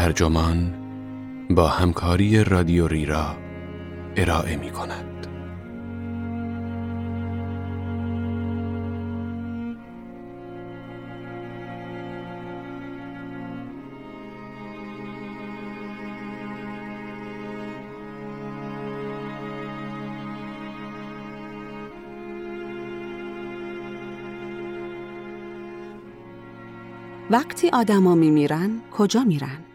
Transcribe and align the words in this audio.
ترجمان 0.00 0.74
با 1.50 1.68
همکاری 1.68 2.44
رادیو 2.44 2.86
ریرا 2.86 3.36
ارائه 4.16 4.56
می 4.56 4.70
کند. 4.70 5.26
وقتی 27.30 27.70
آدما 27.70 28.14
میمیرن 28.14 28.70
کجا 28.90 29.24
میرن؟ 29.24 29.69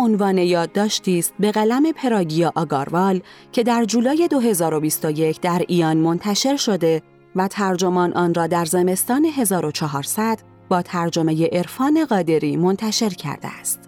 عنوان 0.00 0.38
یادداشتی 0.38 1.18
است 1.18 1.34
به 1.40 1.52
قلم 1.52 1.92
پراگیا 1.92 2.52
آگاروال 2.54 3.20
که 3.52 3.62
در 3.62 3.84
جولای 3.84 4.28
2021 4.28 5.40
در 5.40 5.64
ایان 5.68 5.96
منتشر 5.96 6.56
شده 6.56 7.02
و 7.36 7.48
ترجمان 7.48 8.12
آن 8.12 8.34
را 8.34 8.46
در 8.46 8.64
زمستان 8.64 9.24
1400 9.24 10.38
با 10.68 10.82
ترجمه 10.82 11.48
عرفان 11.52 12.04
قادری 12.04 12.56
منتشر 12.56 13.08
کرده 13.08 13.48
است. 13.60 13.80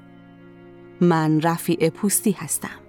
من 1.01 1.41
رفیع 1.41 1.89
پوستی 1.89 2.33
هستم. 2.33 2.82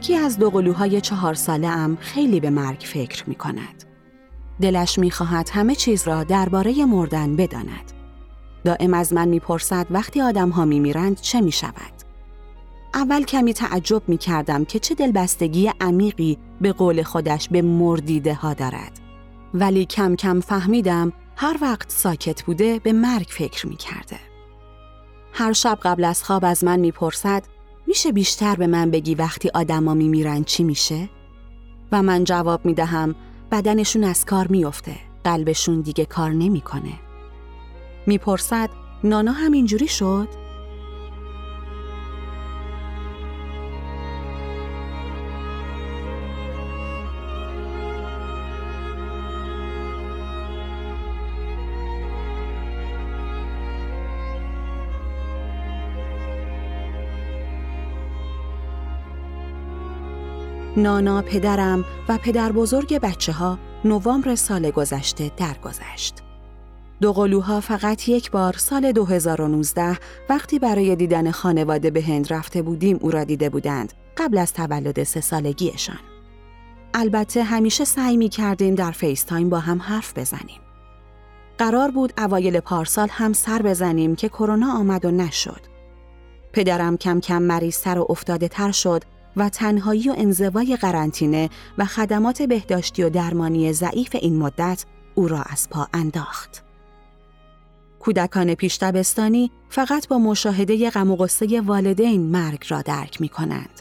یکی 0.00 0.16
از 0.16 0.38
دو 0.38 0.50
قلوهای 0.50 1.00
چهار 1.00 1.34
ساله 1.34 1.68
ام 1.68 1.96
خیلی 2.00 2.40
به 2.40 2.50
مرگ 2.50 2.80
فکر 2.80 3.28
می 3.28 3.34
کند. 3.34 3.84
دلش 4.60 4.98
می 4.98 5.10
خواهد 5.10 5.50
همه 5.52 5.74
چیز 5.74 6.08
را 6.08 6.24
درباره 6.24 6.84
مردن 6.84 7.36
بداند. 7.36 7.92
دائم 8.64 8.94
از 8.94 9.12
من 9.12 9.28
می‌پرسد 9.28 9.86
وقتی 9.90 10.20
آدم 10.20 10.48
ها 10.48 10.64
می 10.64 10.80
میرند 10.80 11.20
چه 11.20 11.40
می 11.40 11.52
شود؟ 11.52 11.92
اول 12.94 13.22
کمی 13.22 13.54
تعجب 13.54 14.02
می 14.08 14.18
کردم 14.18 14.64
که 14.64 14.78
چه 14.78 14.94
دلبستگی 14.94 15.70
عمیقی 15.80 16.38
به 16.60 16.72
قول 16.72 17.02
خودش 17.02 17.48
به 17.48 17.62
مردیده 17.62 18.34
ها 18.34 18.54
دارد. 18.54 19.00
ولی 19.54 19.84
کم 19.84 20.16
کم 20.16 20.40
فهمیدم 20.40 21.12
هر 21.36 21.56
وقت 21.62 21.90
ساکت 21.90 22.42
بوده 22.42 22.78
به 22.78 22.92
مرگ 22.92 23.26
فکر 23.30 23.66
می 23.66 23.76
کرده. 23.76 24.18
هر 25.32 25.52
شب 25.52 25.78
قبل 25.82 26.04
از 26.04 26.24
خواب 26.24 26.44
از 26.44 26.64
من 26.64 26.80
می‌پرسد 26.80 27.42
میشه 27.90 28.12
بیشتر 28.12 28.54
به 28.54 28.66
من 28.66 28.90
بگی 28.90 29.14
وقتی 29.14 29.50
آدما 29.54 29.94
میمیرن 29.94 30.44
چی 30.44 30.64
میشه؟ 30.64 31.08
و 31.92 32.02
من 32.02 32.24
جواب 32.24 32.66
می‌دهم 32.66 33.14
بدنشون 33.52 34.04
از 34.04 34.24
کار 34.24 34.46
میفته 34.46 34.94
قلبشون 35.24 35.80
دیگه 35.80 36.04
کار 36.04 36.30
نمی‌کنه. 36.30 36.92
می‌پرسد 38.06 38.70
نانا 39.04 39.32
همینجوری 39.32 39.88
شد؟ 39.88 40.28
نانا 60.82 61.22
پدرم 61.22 61.84
و 62.08 62.18
پدر 62.18 62.52
بزرگ 62.52 62.98
بچه 62.98 63.32
ها 63.32 63.58
نوامبر 63.84 64.34
سال 64.34 64.70
گذشته 64.70 65.30
درگذشت. 65.36 66.14
دو 67.00 67.12
قلوها 67.12 67.60
فقط 67.60 68.08
یک 68.08 68.30
بار 68.30 68.52
سال 68.52 68.92
2019 68.92 69.98
وقتی 70.28 70.58
برای 70.58 70.96
دیدن 70.96 71.30
خانواده 71.30 71.90
به 71.90 72.02
هند 72.02 72.32
رفته 72.32 72.62
بودیم 72.62 72.98
او 73.00 73.10
را 73.10 73.24
دیده 73.24 73.48
بودند 73.48 73.92
قبل 74.16 74.38
از 74.38 74.52
تولد 74.52 75.02
سه 75.02 75.20
سالگیشان. 75.20 76.00
البته 76.94 77.42
همیشه 77.42 77.84
سعی 77.84 78.16
می 78.16 78.28
کردیم 78.28 78.74
در 78.74 78.90
FaceTime 78.90 79.48
با 79.48 79.58
هم 79.58 79.82
حرف 79.82 80.18
بزنیم. 80.18 80.60
قرار 81.58 81.90
بود 81.90 82.12
اوایل 82.18 82.60
پارسال 82.60 83.08
هم 83.10 83.32
سر 83.32 83.62
بزنیم 83.62 84.16
که 84.16 84.28
کرونا 84.28 84.72
آمد 84.72 85.04
و 85.04 85.10
نشد. 85.10 85.60
پدرم 86.52 86.96
کم 86.96 87.20
کم 87.20 87.42
مریضتر 87.42 87.98
و 87.98 88.06
افتاده 88.08 88.48
تر 88.48 88.72
شد 88.72 89.04
و 89.36 89.48
تنهایی 89.48 90.10
و 90.10 90.14
انزوای 90.18 90.76
قرنطینه 90.76 91.50
و 91.78 91.84
خدمات 91.84 92.42
بهداشتی 92.42 93.02
و 93.02 93.10
درمانی 93.10 93.72
ضعیف 93.72 94.16
این 94.20 94.38
مدت 94.38 94.84
او 95.14 95.28
را 95.28 95.42
از 95.42 95.70
پا 95.70 95.88
انداخت. 95.94 96.64
کودکان 98.00 98.54
پیشتبستانی 98.54 99.50
فقط 99.68 100.08
با 100.08 100.18
مشاهده 100.18 100.90
غم 100.90 101.10
و 101.10 101.16
غصه 101.16 101.60
والدین 101.60 102.22
مرگ 102.22 102.64
را 102.68 102.82
درک 102.82 103.20
می 103.20 103.28
کنند. 103.28 103.80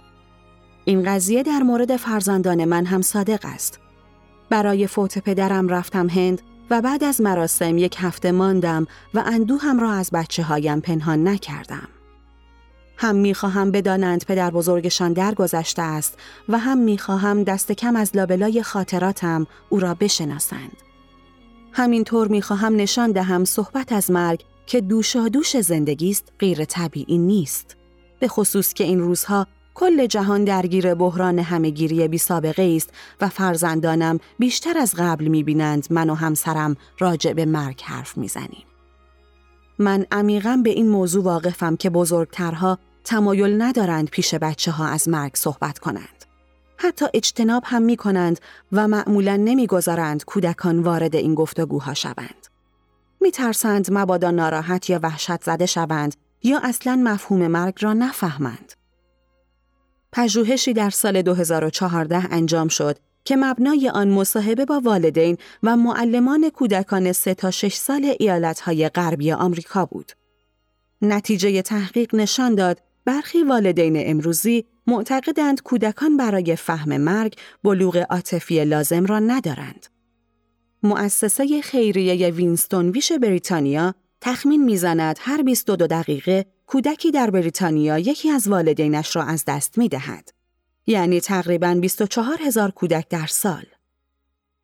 این 0.86 1.04
قضیه 1.04 1.44
در 1.44 1.60
مورد 1.60 1.98
فرزندان 1.98 2.66
من 2.66 2.86
هم 2.86 3.02
صادق 3.02 3.40
است. 3.44 3.80
برای 4.50 4.88
فوت 4.88 5.20
پدرم 5.20 5.68
رفتم 5.68 6.10
هند 6.10 6.42
و 6.70 6.82
بعد 6.82 7.04
از 7.04 7.22
مراسم 7.22 7.78
یک 7.78 7.96
هفته 8.00 8.32
ماندم 8.32 8.88
و 9.14 9.24
اندوهم 9.26 9.80
را 9.80 9.92
از 9.92 10.10
بچه 10.14 10.44
هایم 10.44 10.80
پنهان 10.80 11.28
نکردم. 11.28 11.88
هم 13.02 13.16
می‌خواهم 13.16 13.72
بدانند 13.72 14.26
پدر 14.26 14.52
بزرگشان 14.52 15.14
درگذشته 15.14 15.82
است 15.82 16.18
و 16.50 16.60
هم 16.60 16.78
می‌خواهم 16.78 17.44
دست 17.44 17.72
کم 17.72 17.96
از 17.96 18.16
لابلای 18.16 18.64
خاطراتم 18.64 19.48
او 19.70 19.80
را 19.80 19.94
بشناسند. 19.94 20.78
همینطور 21.72 22.28
می‌خواهم 22.28 22.76
نشان 22.76 23.12
دهم 23.12 23.46
صحبت 23.46 23.92
از 23.92 24.12
مرگ 24.12 24.44
که 24.66 24.82
دوشا 24.82 25.28
دوش 25.28 25.58
زندگی 25.62 26.10
است 26.10 26.32
غیر 26.40 26.66
طبیعی 26.66 27.18
نیست. 27.18 27.76
به 28.20 28.28
خصوص 28.28 28.74
که 28.74 28.84
این 28.84 29.00
روزها 29.00 29.48
کل 29.74 30.06
جهان 30.06 30.44
درگیر 30.44 30.94
بحران 30.94 31.40
همهگیری 31.40 32.08
بی 32.08 32.18
سابقه 32.18 32.74
است 32.76 32.90
و 33.22 33.30
فرزندانم 33.30 34.20
بیشتر 34.40 34.78
از 34.78 34.96
قبل 34.98 35.28
می‌بینند 35.28 35.88
من 35.90 36.10
و 36.10 36.14
همسرم 36.14 36.76
راجع 37.00 37.34
به 37.34 37.46
مرگ 37.46 37.82
حرف 37.84 38.18
می‌زنیم. 38.18 38.64
من 39.80 40.06
عمیقا 40.12 40.62
به 40.64 40.70
این 40.70 40.90
موضوع 40.90 41.24
واقفم 41.24 41.76
که 41.76 41.90
بزرگترها 41.90 42.80
تمایل 43.10 43.62
ندارند 43.62 44.10
پیش 44.10 44.36
بچه 44.36 44.72
ها 44.72 44.88
از 44.88 45.10
مرگ 45.10 45.36
صحبت 45.36 45.80
کنند. 45.80 46.26
حتی 46.78 47.06
اجتناب 47.14 47.64
هم 47.66 47.82
می 47.82 47.98
کنند 47.98 48.40
و 48.72 48.88
معمولا 48.88 49.36
نمی‌گذارند 49.36 50.26
کودکان 50.26 50.80
وارد 50.80 51.16
این 51.16 51.36
گفتگوها 51.36 51.94
شوند. 51.94 52.48
می 53.22 53.32
ترسند 53.32 53.88
مبادا 53.92 54.32
ناراحت 54.32 54.90
یا 54.90 55.00
وحشت 55.04 55.44
زده 55.44 55.66
شوند 55.66 56.16
یا 56.44 56.60
اصلا 56.64 56.96
مفهوم 56.96 57.48
مرگ 57.48 57.74
را 57.82 57.94
نفهمند. 57.94 58.74
پژوهشی 60.12 60.74
در 60.74 60.90
سال 60.90 61.22
2014 61.22 62.28
انجام 62.32 62.68
شد 62.68 62.98
که 63.24 63.36
مبنای 63.36 63.90
آن 63.90 64.10
مصاحبه 64.10 64.66
با 64.66 64.82
والدین 64.84 65.38
و 65.64 65.78
معلمان 65.78 66.50
کودکان 66.50 67.12
3 67.12 67.34
تا 67.34 67.52
6 67.52 67.76
سال 67.76 68.16
ایالتهای 68.20 68.90
غربی 68.90 69.32
آمریکا 69.32 69.86
بود. 69.86 70.12
نتیجه 71.02 71.62
تحقیق 71.62 72.16
نشان 72.16 72.56
داد 72.56 72.82
برخی 73.06 73.44
والدین 73.44 73.94
امروزی 73.98 74.66
معتقدند 74.88 75.62
کودکان 75.62 76.18
برای 76.18 76.56
فهم 76.56 76.98
مرگ 76.98 77.36
بلوغ 77.64 78.06
عاطفی 78.10 78.66
لازم 78.66 79.06
را 79.06 79.20
ندارند. 79.20 79.86
مؤسسه 80.84 81.62
خیریه 81.62 82.30
وینستون 82.30 82.90
ویش 82.90 83.12
بریتانیا 83.12 83.96
تخمین 84.22 84.64
می‌زند 84.64 85.18
هر 85.20 85.42
22 85.42 85.88
دقیقه 85.88 86.46
کودکی 86.66 87.12
در 87.12 87.30
بریتانیا 87.30 88.00
یکی 88.00 88.30
از 88.30 88.48
والدینش 88.48 89.16
را 89.16 89.24
از 89.24 89.44
دست 89.48 89.78
می 89.78 89.90
دهد. 89.90 90.30
یعنی 90.88 91.22
تقریباً 91.22 91.76
24 91.82 92.38
هزار 92.42 92.72
کودک 92.72 93.10
در 93.10 93.26
سال. 93.26 93.64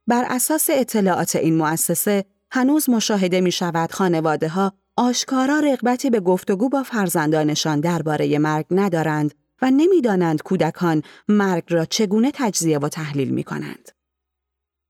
بر 0.08 0.26
اساس 0.30 0.70
اطلاعات 0.70 1.36
این 1.36 1.56
مؤسسه 1.58 2.26
هنوز 2.52 2.90
مشاهده 2.90 3.42
می 3.42 3.52
شود 3.52 3.92
خانواده 3.92 4.50
ها 4.50 4.74
آشکارا 4.98 5.60
رغبتی 5.60 6.10
به 6.10 6.20
گفتگو 6.20 6.70
با 6.70 6.84
فرزندانشان 6.84 7.80
درباره 7.80 8.40
مرگ 8.40 8.66
ندارند 8.72 9.34
و 9.62 9.72
نمی‌دانند 9.72 10.42
کودکان 10.42 11.02
مرگ 11.28 11.64
را 11.70 11.86
چگونه 11.86 12.32
تجزیه 12.34 12.80
و 12.80 12.90
تحلیل 12.90 13.30
می 13.30 13.44
کنند. 13.44 13.92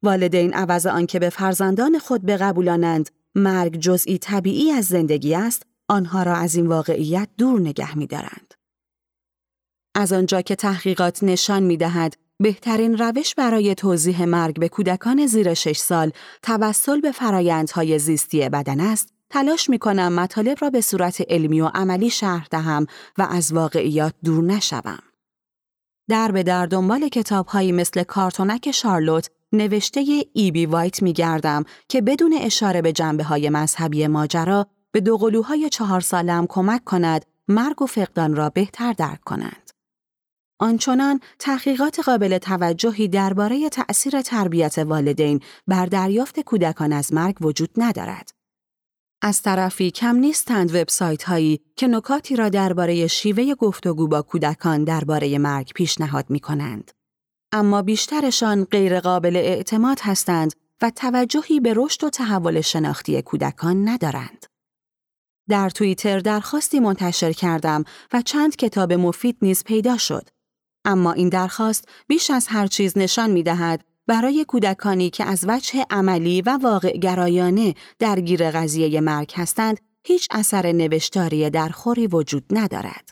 والدین 0.04 0.54
عوض 0.54 0.86
آنکه 0.86 1.20
به 1.20 1.30
فرزندان 1.30 2.00
خود 2.00 2.26
بقبولانند 2.26 3.10
مرگ 3.36 3.80
جزئی 3.80 4.18
طبیعی 4.18 4.72
از 4.72 4.86
زندگی 4.86 5.36
است، 5.36 5.64
آنها 5.88 6.24
را 6.24 6.36
از 6.36 6.56
این 6.56 6.68
واقعیت 6.68 7.30
دور 7.38 7.60
نگه 7.60 7.98
می 7.98 8.08
دارند. 8.08 8.54
از 9.96 10.14
آنجا 10.14 10.42
که 10.42 10.56
تحقیقات 10.56 11.24
نشان 11.24 11.64
می 11.64 11.78
دهد 11.78 12.18
بهترین 12.40 12.98
روش 12.98 13.36
برای 13.36 13.76
توضیح 13.76 14.26
مرگ 14.26 14.60
به 14.60 14.70
کودکان 14.70 15.26
زیر 15.26 15.54
6 15.54 15.78
سال 15.78 16.12
توسل 16.44 17.02
به 17.02 17.12
فرایندهای 17.12 18.00
زیستی 18.00 18.50
بدن 18.50 18.80
است، 18.80 19.15
تلاش 19.36 19.70
می 19.70 19.80
کنم 19.80 20.14
مطالب 20.14 20.58
را 20.62 20.70
به 20.70 20.82
صورت 20.82 21.22
علمی 21.30 21.62
و 21.62 21.66
عملی 21.66 22.10
شرح 22.10 22.48
دهم 22.52 22.86
و 23.18 23.28
از 23.30 23.54
واقعیات 23.54 24.14
دور 24.24 24.44
نشوم. 24.44 25.00
در 26.10 26.32
به 26.32 26.44
در 26.44 26.66
دنبال 26.66 27.10
کتابهایی 27.10 27.72
مثل 27.72 28.04
کارتونک 28.04 28.72
شارلوت 28.72 29.30
نوشته 29.52 30.26
ای 30.34 30.52
بی 30.52 30.66
وایت 30.66 31.02
می 31.02 31.14
گردم 31.14 31.64
که 31.90 32.02
بدون 32.02 32.34
اشاره 32.42 32.82
به 32.82 32.92
جنبه 32.92 33.24
های 33.24 33.50
مذهبی 33.50 34.08
ماجرا 34.08 34.68
به 34.92 35.02
دوقلوهای 35.02 35.70
چهار 35.70 36.02
سالم 36.02 36.46
کمک 36.50 36.84
کند 36.84 37.26
مرگ 37.48 37.82
و 37.82 37.86
فقدان 37.86 38.36
را 38.36 38.50
بهتر 38.50 38.94
درک 38.94 39.22
کنند. 39.22 39.72
آنچنان 40.60 41.20
تحقیقات 41.40 42.00
قابل 42.00 42.38
توجهی 42.38 43.08
درباره 43.08 43.70
تأثیر 43.70 44.22
تربیت 44.22 44.78
والدین 44.78 45.40
بر 45.68 45.86
دریافت 45.86 46.40
کودکان 46.40 46.94
از 46.94 47.14
مرگ 47.14 47.36
وجود 47.42 47.70
ندارد. 47.78 48.35
از 49.22 49.42
طرفی 49.42 49.92
کم 49.92 50.16
نیستند 50.16 50.76
وبسایت 50.76 51.24
هایی 51.24 51.60
که 51.76 51.88
نکاتی 51.88 52.36
را 52.36 52.50
درباره 52.50 53.08
شیوه 53.08 53.56
گفتگو 53.56 54.08
با 54.08 54.22
کودکان 54.22 54.84
درباره 54.84 55.38
مرگ 55.38 55.72
پیشنهاد 55.76 56.26
می 56.30 56.40
کنند. 56.40 56.92
اما 57.52 57.82
بیشترشان 57.82 58.64
غیرقابل 58.64 59.36
اعتماد 59.36 60.00
هستند 60.02 60.54
و 60.82 60.92
توجهی 60.96 61.60
به 61.60 61.74
رشد 61.76 62.04
و 62.04 62.10
تحول 62.10 62.62
شناختی 62.62 63.22
کودکان 63.22 63.90
ندارند. 63.90 64.46
در 65.50 65.70
توییتر 65.70 66.20
درخواستی 66.20 66.80
منتشر 66.80 67.32
کردم 67.32 67.84
و 68.14 68.22
چند 68.22 68.56
کتاب 68.56 68.94
مفید 68.94 69.38
نیز 69.42 69.64
پیدا 69.64 69.98
شد. 69.98 70.30
اما 70.86 71.12
این 71.12 71.30
درخواست 71.30 71.90
بیش 72.08 72.32
از 72.32 72.48
هر 72.48 72.68
چیز 72.68 72.98
نشان 72.98 73.32
می 73.32 73.44
دهد 73.44 73.86
برای 74.08 74.46
کودکانی 74.46 75.10
که 75.10 75.26
از 75.26 75.46
وجه 75.48 75.86
عملی 75.90 76.42
و 76.42 76.58
واقع 76.62 76.98
گرایانه 76.98 77.76
درگیر 78.00 78.52
قضیه 78.52 79.02
مرگ 79.02 79.32
هستند 79.36 79.80
هیچ 80.04 80.28
اثر 80.32 80.72
نوشتاری 80.72 81.50
در 81.50 81.70
خوری 81.70 82.08
وجود 82.08 82.44
ندارد. 82.52 83.10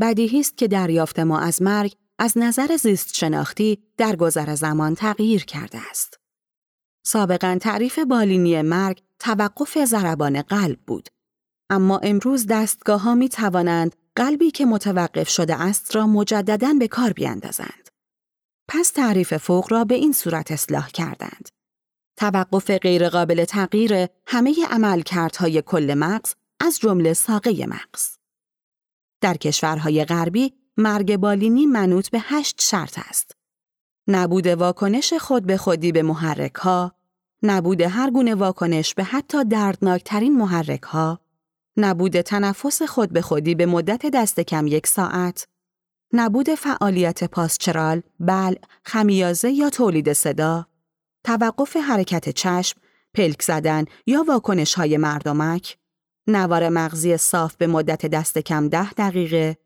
بدیهی 0.00 0.40
است 0.40 0.56
که 0.56 0.68
دریافت 0.68 1.18
ما 1.18 1.38
از 1.38 1.62
مرگ 1.62 1.94
از 2.18 2.38
نظر 2.38 2.76
زیست 2.76 3.16
شناختی 3.16 3.82
در 3.96 4.16
گذر 4.16 4.54
زمان 4.54 4.94
تغییر 4.94 5.44
کرده 5.44 5.78
است. 5.90 6.20
سابقا 7.04 7.58
تعریف 7.60 7.98
بالینی 7.98 8.62
مرگ 8.62 9.02
توقف 9.18 9.84
ضربان 9.84 10.42
قلب 10.42 10.78
بود. 10.86 11.08
اما 11.70 11.98
امروز 11.98 12.46
دستگاه 12.46 13.00
ها 13.00 13.14
می 13.14 13.28
توانند 13.28 13.96
قلبی 14.16 14.50
که 14.50 14.66
متوقف 14.66 15.28
شده 15.28 15.62
است 15.62 15.96
را 15.96 16.06
مجددا 16.06 16.74
به 16.78 16.88
کار 16.88 17.12
بیاندازند. 17.12 17.91
پس 18.74 18.90
تعریف 18.90 19.36
فوق 19.36 19.72
را 19.72 19.84
به 19.84 19.94
این 19.94 20.12
صورت 20.12 20.52
اصلاح 20.52 20.88
کردند. 20.88 21.48
توقف 22.16 22.70
غیرقابل 22.70 23.44
تغییر 23.44 24.08
همه 24.26 24.54
عملکردهای 24.70 25.62
کل 25.62 25.94
مغز 25.94 26.34
از 26.60 26.78
جمله 26.78 27.12
ساقه 27.12 27.66
مغز. 27.66 28.18
در 29.20 29.34
کشورهای 29.34 30.04
غربی 30.04 30.52
مرگ 30.76 31.16
بالینی 31.16 31.66
منوط 31.66 32.08
به 32.10 32.18
هشت 32.20 32.60
شرط 32.60 32.98
است. 33.08 33.36
نبود 34.08 34.46
واکنش 34.46 35.12
خود 35.12 35.46
به 35.46 35.56
خودی 35.56 35.92
به 35.92 36.02
محرک 36.02 36.54
ها، 36.54 36.94
نبود 37.42 37.80
هر 37.80 38.10
گونه 38.10 38.34
واکنش 38.34 38.94
به 38.94 39.04
حتی 39.04 39.44
دردناکترین 39.44 40.36
محرک 40.36 40.82
ها، 40.82 41.20
نبود 41.76 42.20
تنفس 42.20 42.82
خود 42.82 43.12
به 43.12 43.22
خودی 43.22 43.54
به 43.54 43.66
مدت 43.66 44.06
دست 44.06 44.40
کم 44.40 44.66
یک 44.66 44.86
ساعت، 44.86 45.48
نبود 46.12 46.54
فعالیت 46.54 47.24
پاسچرال، 47.24 48.02
بل، 48.20 48.54
خمیازه 48.84 49.50
یا 49.50 49.70
تولید 49.70 50.12
صدا، 50.12 50.66
توقف 51.24 51.76
حرکت 51.76 52.28
چشم، 52.28 52.80
پلک 53.14 53.42
زدن 53.42 53.84
یا 54.06 54.24
واکنش 54.28 54.74
های 54.74 54.96
مردمک، 54.96 55.76
نوار 56.26 56.68
مغزی 56.68 57.16
صاف 57.16 57.56
به 57.56 57.66
مدت 57.66 58.06
دست 58.06 58.38
کم 58.38 58.68
ده 58.68 58.92
دقیقه 58.92 59.56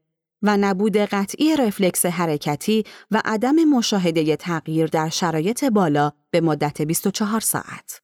و 0.42 0.56
نبود 0.56 0.96
قطعی 0.96 1.56
رفلکس 1.56 2.06
حرکتی 2.06 2.84
و 3.10 3.22
عدم 3.24 3.54
مشاهده 3.54 4.36
تغییر 4.36 4.86
در 4.86 5.08
شرایط 5.08 5.64
بالا 5.64 6.12
به 6.30 6.40
مدت 6.40 6.82
24 6.82 7.40
ساعت. 7.40 8.00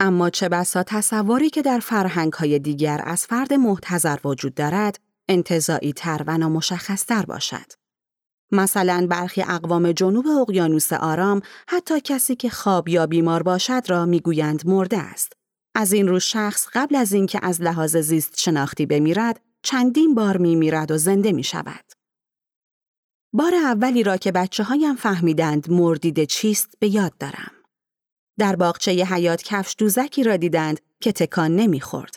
اما 0.00 0.30
چه 0.30 0.48
بسا 0.48 0.82
تصوری 0.82 1.50
که 1.50 1.62
در 1.62 1.78
فرهنگ 1.78 2.32
های 2.32 2.58
دیگر 2.58 3.00
از 3.04 3.26
فرد 3.26 3.52
محتظر 3.52 4.18
وجود 4.24 4.54
دارد، 4.54 4.98
انتظاعی 5.30 5.92
تر 5.92 6.24
و 6.26 6.38
نامشخص 6.38 7.04
تر 7.04 7.22
باشد. 7.22 7.72
مثلا 8.52 9.06
برخی 9.10 9.42
اقوام 9.42 9.92
جنوب 9.92 10.26
اقیانوس 10.26 10.92
آرام 10.92 11.42
حتی 11.68 12.00
کسی 12.00 12.36
که 12.36 12.50
خواب 12.50 12.88
یا 12.88 13.06
بیمار 13.06 13.42
باشد 13.42 13.82
را 13.88 14.06
می‌گویند 14.06 14.66
مرده 14.66 14.98
است. 14.98 15.32
از 15.74 15.92
این 15.92 16.08
رو 16.08 16.20
شخص 16.20 16.66
قبل 16.72 16.96
از 16.96 17.12
اینکه 17.12 17.40
از 17.42 17.60
لحاظ 17.62 17.96
زیست 17.96 18.38
شناختی 18.38 18.86
بمیرد 18.86 19.40
چندین 19.62 20.14
بار 20.14 20.36
میمیرد 20.36 20.90
و 20.90 20.98
زنده 20.98 21.32
می 21.32 21.44
شود. 21.44 21.84
بار 23.32 23.54
اولی 23.54 24.02
را 24.02 24.16
که 24.16 24.32
بچه 24.32 24.62
هایم 24.62 24.96
فهمیدند 24.96 25.70
مردید 25.70 26.24
چیست 26.24 26.74
به 26.78 26.88
یاد 26.88 27.18
دارم. 27.18 27.52
در 28.38 28.56
باغچه 28.56 28.90
حیات 28.90 29.42
کفش 29.42 29.74
دوزکی 29.78 30.24
را 30.24 30.36
دیدند 30.36 30.80
که 31.00 31.12
تکان 31.12 31.56
نمی‌خورد. 31.56 32.16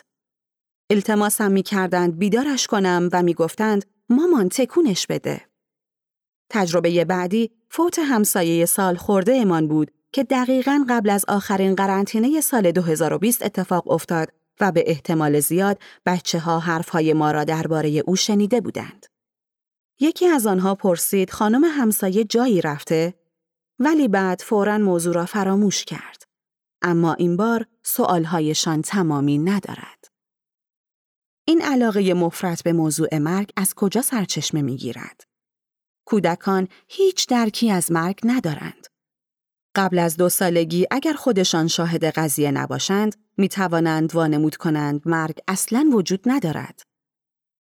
التماسم 0.90 1.52
می 1.52 1.62
کردند 1.62 2.18
بیدارش 2.18 2.66
کنم 2.66 3.08
و 3.12 3.22
می 3.22 3.34
گفتند 3.34 3.84
مامان 4.08 4.48
تکونش 4.48 5.06
بده. 5.06 5.40
تجربه 6.50 7.04
بعدی 7.04 7.50
فوت 7.68 7.98
همسایه 7.98 8.66
سال 8.66 8.94
خورده 8.96 9.36
امان 9.36 9.68
بود 9.68 9.90
که 10.12 10.24
دقیقا 10.24 10.84
قبل 10.88 11.10
از 11.10 11.24
آخرین 11.28 11.74
قرنطینه 11.74 12.40
سال 12.40 12.72
2020 12.72 13.42
اتفاق 13.42 13.90
افتاد 13.90 14.28
و 14.60 14.72
به 14.72 14.84
احتمال 14.86 15.40
زیاد 15.40 15.78
بچه 16.06 16.38
ها 16.38 16.58
حرف 16.58 16.88
های 16.88 17.12
ما 17.12 17.30
را 17.30 17.44
درباره 17.44 18.02
او 18.06 18.16
شنیده 18.16 18.60
بودند. 18.60 19.06
یکی 20.00 20.26
از 20.26 20.46
آنها 20.46 20.74
پرسید 20.74 21.30
خانم 21.30 21.64
همسایه 21.64 22.24
جایی 22.24 22.60
رفته 22.60 23.14
ولی 23.78 24.08
بعد 24.08 24.40
فورا 24.40 24.78
موضوع 24.78 25.14
را 25.14 25.26
فراموش 25.26 25.84
کرد. 25.84 26.22
اما 26.82 27.14
این 27.14 27.36
بار 27.36 27.66
سؤالهایشان 27.82 28.82
تمامی 28.82 29.38
ندارد. 29.38 30.03
این 31.46 31.62
علاقه 31.62 32.14
مفرط 32.14 32.62
به 32.62 32.72
موضوع 32.72 33.18
مرگ 33.18 33.50
از 33.56 33.74
کجا 33.74 34.02
سرچشمه 34.02 34.62
می 34.62 34.76
گیرد؟ 34.76 35.24
کودکان 36.04 36.68
هیچ 36.88 37.28
درکی 37.28 37.70
از 37.70 37.92
مرگ 37.92 38.20
ندارند. 38.24 38.86
قبل 39.74 39.98
از 39.98 40.16
دو 40.16 40.28
سالگی 40.28 40.86
اگر 40.90 41.12
خودشان 41.12 41.68
شاهد 41.68 42.04
قضیه 42.04 42.50
نباشند، 42.50 43.16
می 43.36 43.48
توانند 43.48 44.14
وانمود 44.14 44.56
کنند 44.56 45.08
مرگ 45.08 45.38
اصلا 45.48 45.90
وجود 45.92 46.20
ندارد. 46.26 46.82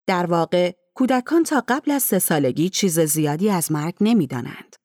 در 0.08 0.26
واقع 0.26 0.72
کودکان 0.96 1.44
تا 1.44 1.64
قبل 1.68 1.92
از 1.92 2.04
سه 2.04 2.20
سالگی 2.20 2.70
چیز 2.70 3.00
زیادی 3.00 3.50
از 3.50 3.72
مرگ 3.72 3.96
نمی‌دانند. 4.02 4.76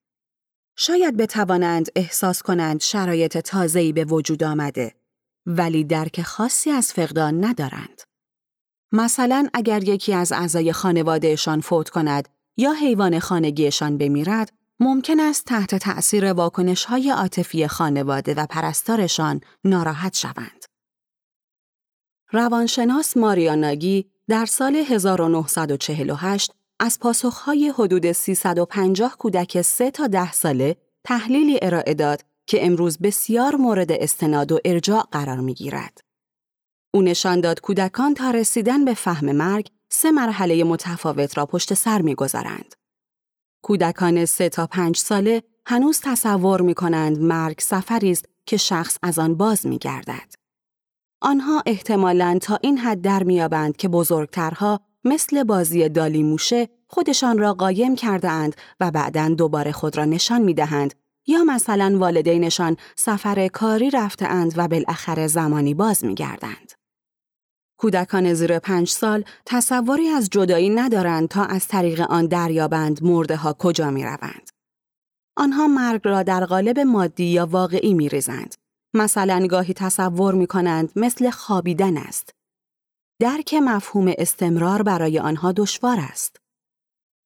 شاید 0.76 1.16
بتوانند 1.16 1.88
احساس 1.96 2.42
کنند 2.42 2.80
شرایط 2.80 3.38
تازه‌ای 3.38 3.92
به 3.92 4.04
وجود 4.04 4.44
آمده 4.44 4.94
ولی 5.46 5.84
درک 5.84 6.22
خاصی 6.22 6.70
از 6.70 6.92
فقدان 6.92 7.44
ندارند. 7.44 8.02
مثلا 8.94 9.48
اگر 9.52 9.84
یکی 9.84 10.14
از 10.14 10.32
اعضای 10.32 10.72
خانوادهشان 10.72 11.60
فوت 11.60 11.88
کند 11.88 12.28
یا 12.56 12.72
حیوان 12.72 13.18
خانگیشان 13.18 13.98
بمیرد، 13.98 14.52
ممکن 14.80 15.20
است 15.20 15.44
تحت 15.44 15.74
تأثیر 15.74 16.32
واکنش 16.32 16.84
های 16.84 17.10
عاطفی 17.10 17.68
خانواده 17.68 18.34
و 18.34 18.46
پرستارشان 18.46 19.40
ناراحت 19.64 20.16
شوند. 20.16 20.64
روانشناس 22.32 23.16
ماریاناگی 23.16 24.10
در 24.28 24.46
سال 24.46 24.76
1948 24.76 26.52
از 26.80 26.98
پاسخهای 26.98 27.68
حدود 27.68 28.12
350 28.12 29.16
کودک 29.18 29.62
3 29.62 29.90
تا 29.90 30.06
10 30.06 30.32
ساله 30.32 30.76
تحلیلی 31.04 31.58
ارائه 31.62 31.94
داد 31.94 32.20
که 32.46 32.66
امروز 32.66 32.98
بسیار 32.98 33.56
مورد 33.56 33.92
استناد 33.92 34.52
و 34.52 34.58
ارجاع 34.64 35.08
قرار 35.12 35.40
می 35.40 35.54
گیرد. 35.54 36.00
او 36.94 37.02
نشان 37.02 37.40
داد 37.40 37.60
کودکان 37.60 38.14
تا 38.14 38.30
رسیدن 38.30 38.84
به 38.84 38.94
فهم 38.94 39.32
مرگ 39.32 39.68
سه 39.88 40.10
مرحله 40.10 40.64
متفاوت 40.64 41.38
را 41.38 41.46
پشت 41.46 41.74
سر 41.74 42.02
می 42.02 42.14
گذارند. 42.14 42.74
کودکان 43.62 44.24
سه 44.24 44.48
تا 44.48 44.66
پنج 44.66 44.96
ساله 44.96 45.42
هنوز 45.66 46.00
تصور 46.02 46.60
می 46.60 46.74
کنند 46.74 47.18
مرگ 47.18 47.60
سفری 47.60 48.10
است 48.10 48.24
که 48.46 48.56
شخص 48.56 48.98
از 49.02 49.18
آن 49.18 49.34
باز 49.34 49.66
می 49.66 49.78
گردد. 49.78 50.34
آنها 51.20 51.62
احتمالاً 51.66 52.38
تا 52.42 52.58
این 52.62 52.78
حد 52.78 53.00
در 53.00 53.22
میابند 53.22 53.76
که 53.76 53.88
بزرگترها 53.88 54.80
مثل 55.04 55.44
بازی 55.44 55.88
دالی 55.88 56.22
موشه 56.22 56.68
خودشان 56.86 57.38
را 57.38 57.54
قایم 57.54 57.96
کرده 57.96 58.30
اند 58.30 58.56
و 58.80 58.90
بعدا 58.90 59.28
دوباره 59.28 59.72
خود 59.72 59.96
را 59.96 60.04
نشان 60.04 60.42
می 60.42 60.54
دهند 60.54 60.94
یا 61.26 61.44
مثلا 61.44 61.98
والدینشان 61.98 62.76
سفر 62.96 63.48
کاری 63.48 63.90
رفته 63.90 64.26
اند 64.26 64.52
و 64.56 64.68
بالاخره 64.68 65.26
زمانی 65.26 65.74
باز 65.74 66.04
می 66.04 66.14
گردند. 66.14 66.83
کودکان 67.84 68.34
زیر 68.34 68.58
پنج 68.58 68.88
سال 68.88 69.24
تصوری 69.46 70.08
از 70.08 70.30
جدایی 70.30 70.70
ندارند 70.70 71.28
تا 71.28 71.44
از 71.44 71.68
طریق 71.68 72.00
آن 72.00 72.26
دریابند 72.26 73.02
مرده 73.02 73.36
ها 73.36 73.52
کجا 73.52 73.90
می 73.90 74.04
روند. 74.04 74.50
آنها 75.36 75.66
مرگ 75.66 76.00
را 76.04 76.22
در 76.22 76.44
قالب 76.44 76.78
مادی 76.78 77.24
یا 77.24 77.46
واقعی 77.46 77.94
می 77.94 78.08
ریزند. 78.08 78.54
مثلا 78.94 79.46
گاهی 79.46 79.74
تصور 79.74 80.34
می 80.34 80.46
کنند 80.46 80.92
مثل 80.96 81.30
خوابیدن 81.30 81.96
است. 81.96 82.30
درک 83.20 83.54
مفهوم 83.54 84.12
استمرار 84.18 84.82
برای 84.82 85.18
آنها 85.18 85.52
دشوار 85.52 85.96
است. 86.00 86.36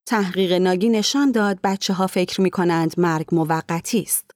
تحقیق 0.09 0.53
ناگی 0.53 0.88
نشان 0.88 1.33
داد 1.33 1.59
بچه 1.65 1.95
ها 1.95 2.07
فکر 2.07 2.41
می 2.41 2.50
کنند 2.50 3.00
مرگ 3.00 3.35
موقتی 3.35 4.00
است. 4.03 4.31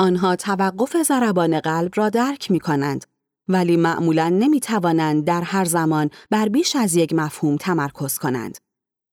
آنها 0.00 0.36
توقف 0.36 1.02
ضربان 1.02 1.60
قلب 1.60 1.92
را 1.94 2.08
درک 2.08 2.50
می 2.50 2.60
کنند 2.60 3.09
ولی 3.50 3.76
معمولا 3.76 4.28
نمی 4.28 4.60
توانند 4.60 5.24
در 5.24 5.42
هر 5.42 5.64
زمان 5.64 6.10
بر 6.30 6.48
بیش 6.48 6.76
از 6.76 6.94
یک 6.94 7.12
مفهوم 7.12 7.56
تمرکز 7.56 8.18
کنند. 8.18 8.58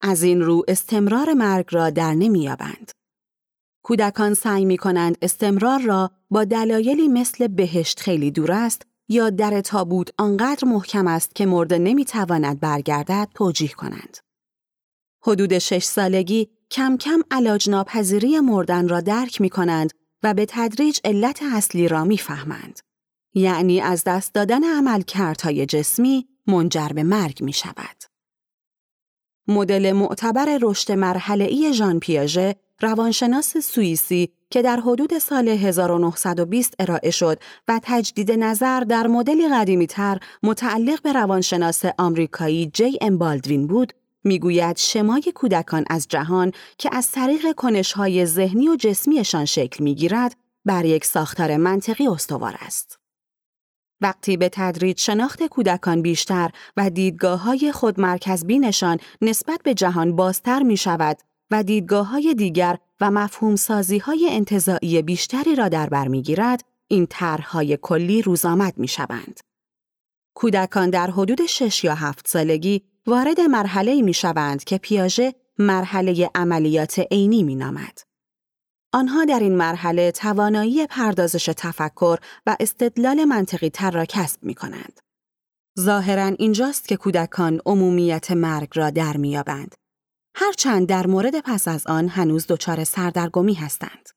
از 0.01 0.23
این 0.23 0.41
رو 0.41 0.63
استمرار 0.67 1.33
مرگ 1.33 1.65
را 1.71 1.89
در 1.89 2.13
نمییابند. 2.13 2.91
کودکان 3.83 4.33
سعی 4.33 4.65
می 4.65 4.77
کنند 4.77 5.17
استمرار 5.21 5.81
را 5.81 6.11
با 6.29 6.43
دلایلی 6.43 7.07
مثل 7.07 7.47
بهشت 7.47 7.99
خیلی 7.99 8.31
دور 8.31 8.51
است 8.51 8.81
یا 9.09 9.29
در 9.29 9.61
تابوت 9.61 10.09
آنقدر 10.17 10.67
محکم 10.67 11.07
است 11.07 11.35
که 11.35 11.45
مرده 11.45 11.77
نمی 11.77 12.05
تواند 12.05 12.59
برگردد 12.59 13.29
توجیه 13.33 13.69
کنند. 13.69 14.17
حدود 15.23 15.57
شش 15.57 15.83
سالگی 15.83 16.49
کم 16.71 16.97
کم 16.97 17.21
علاج 17.31 17.69
ناپذیری 17.69 18.39
مردن 18.39 18.87
را 18.87 19.01
درک 19.01 19.41
می 19.41 19.49
کنند 19.49 19.93
و 20.23 20.33
به 20.33 20.45
تدریج 20.49 20.99
علت 21.05 21.39
اصلی 21.53 21.87
را 21.87 22.03
می‌فهمند. 22.03 22.79
یعنی 23.37 23.81
از 23.81 24.03
دست 24.03 24.33
دادن 24.33 24.63
عملکردهای 24.63 25.65
جسمی 25.65 26.27
منجر 26.47 26.87
به 26.87 27.03
مرگ 27.03 27.43
می 27.43 27.53
شود. 27.53 28.03
مدل 29.47 29.91
معتبر 29.91 30.57
رشد 30.61 30.91
مرحله 30.91 31.71
ژان 31.71 31.99
پیاژه 31.99 32.55
روانشناس 32.81 33.57
سوئیسی 33.57 34.29
که 34.49 34.61
در 34.61 34.79
حدود 34.79 35.17
سال 35.17 35.47
1920 35.47 36.73
ارائه 36.79 37.11
شد 37.11 37.39
و 37.67 37.79
تجدید 37.83 38.31
نظر 38.31 38.79
در 38.79 39.07
مدلی 39.07 39.49
قدیمی 39.49 39.87
تر 39.87 40.19
متعلق 40.43 41.01
به 41.01 41.13
روانشناس 41.13 41.83
آمریکایی 41.97 42.71
جی 42.73 42.97
ام 43.01 43.17
بالدوین 43.17 43.67
بود، 43.67 43.93
می‌گوید 44.23 44.77
شمای 44.77 45.31
کودکان 45.35 45.85
از 45.89 46.07
جهان 46.09 46.51
که 46.77 46.89
از 46.91 47.11
طریق 47.11 47.55
کنشهای 47.55 48.25
ذهنی 48.25 48.69
و 48.69 48.75
جسمیشان 48.75 49.45
شکل 49.45 49.83
می‌گیرد 49.83 50.35
بر 50.65 50.85
یک 50.85 51.05
ساختار 51.05 51.57
منطقی 51.57 52.07
استوار 52.07 52.55
است. 52.59 52.96
وقتی 54.01 54.37
به 54.37 54.49
تدریج 54.49 54.99
شناخت 54.99 55.43
کودکان 55.43 56.01
بیشتر 56.01 56.49
و 56.77 56.89
دیدگاه 56.89 57.43
های 57.43 57.71
خودمرکز 57.71 58.45
بینشان 58.45 58.97
نسبت 59.21 59.61
به 59.63 59.73
جهان 59.73 60.15
بازتر 60.15 60.63
می 60.63 60.77
شود 60.77 61.17
و 61.51 61.63
دیدگاه 61.63 62.07
های 62.07 62.33
دیگر 62.33 62.77
و 63.01 63.11
مفهوم 63.11 63.55
سازی 63.55 63.97
های 63.97 64.43
بیشتری 65.01 65.55
را 65.55 65.69
در 65.69 65.89
بر 65.89 66.07
می 66.07 66.21
گیرد، 66.21 66.63
این 66.87 67.07
طرحهای 67.09 67.77
کلی 67.81 68.21
روزآمد 68.21 68.77
می 68.77 68.87
شوند. 68.87 69.39
کودکان 70.33 70.89
در 70.89 71.11
حدود 71.11 71.45
6 71.45 71.83
یا 71.83 71.95
7 71.95 72.27
سالگی 72.27 72.81
وارد 73.07 73.39
مرحله 73.39 74.01
می 74.01 74.13
شوند 74.13 74.63
که 74.63 74.77
پیاژه 74.77 75.33
مرحله 75.59 76.29
عملیات 76.35 76.99
عینی 77.11 77.43
می 77.43 77.55
نامد. 77.55 78.06
آنها 78.93 79.25
در 79.25 79.39
این 79.39 79.55
مرحله 79.55 80.11
توانایی 80.11 80.87
پردازش 80.87 81.45
تفکر 81.57 82.17
و 82.45 82.55
استدلال 82.59 83.25
منطقی 83.25 83.69
تر 83.69 83.91
را 83.91 84.05
کسب 84.05 84.43
می 84.43 84.55
کنند. 84.55 84.99
ظاهرا 85.79 86.25
اینجاست 86.25 86.87
که 86.87 86.97
کودکان 86.97 87.61
عمومیت 87.65 88.31
مرگ 88.31 88.69
را 88.75 88.89
در 88.89 89.17
میابند. 89.17 89.75
هرچند 90.35 90.87
در 90.87 91.07
مورد 91.07 91.39
پس 91.39 91.67
از 91.67 91.87
آن 91.87 92.07
هنوز 92.07 92.45
دچار 92.47 92.83
سردرگمی 92.83 93.53
هستند. 93.53 94.09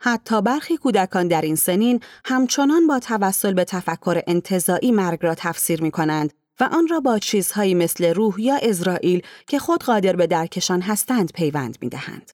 حتی 0.00 0.42
برخی 0.42 0.76
کودکان 0.76 1.28
در 1.28 1.40
این 1.40 1.56
سنین 1.56 2.00
همچنان 2.24 2.86
با 2.86 2.98
توسل 2.98 3.54
به 3.54 3.64
تفکر 3.64 4.22
انتظاعی 4.26 4.92
مرگ 4.92 5.18
را 5.22 5.34
تفسیر 5.34 5.82
می 5.82 5.90
کنند 5.90 6.32
و 6.60 6.64
آن 6.72 6.88
را 6.88 7.00
با 7.00 7.18
چیزهایی 7.18 7.74
مثل 7.74 8.14
روح 8.14 8.40
یا 8.40 8.58
اسرائیل 8.62 9.22
که 9.46 9.58
خود 9.58 9.84
قادر 9.84 10.16
به 10.16 10.26
درکشان 10.26 10.80
هستند 10.80 11.32
پیوند 11.32 11.78
می 11.80 11.88
دهند. 11.88 12.30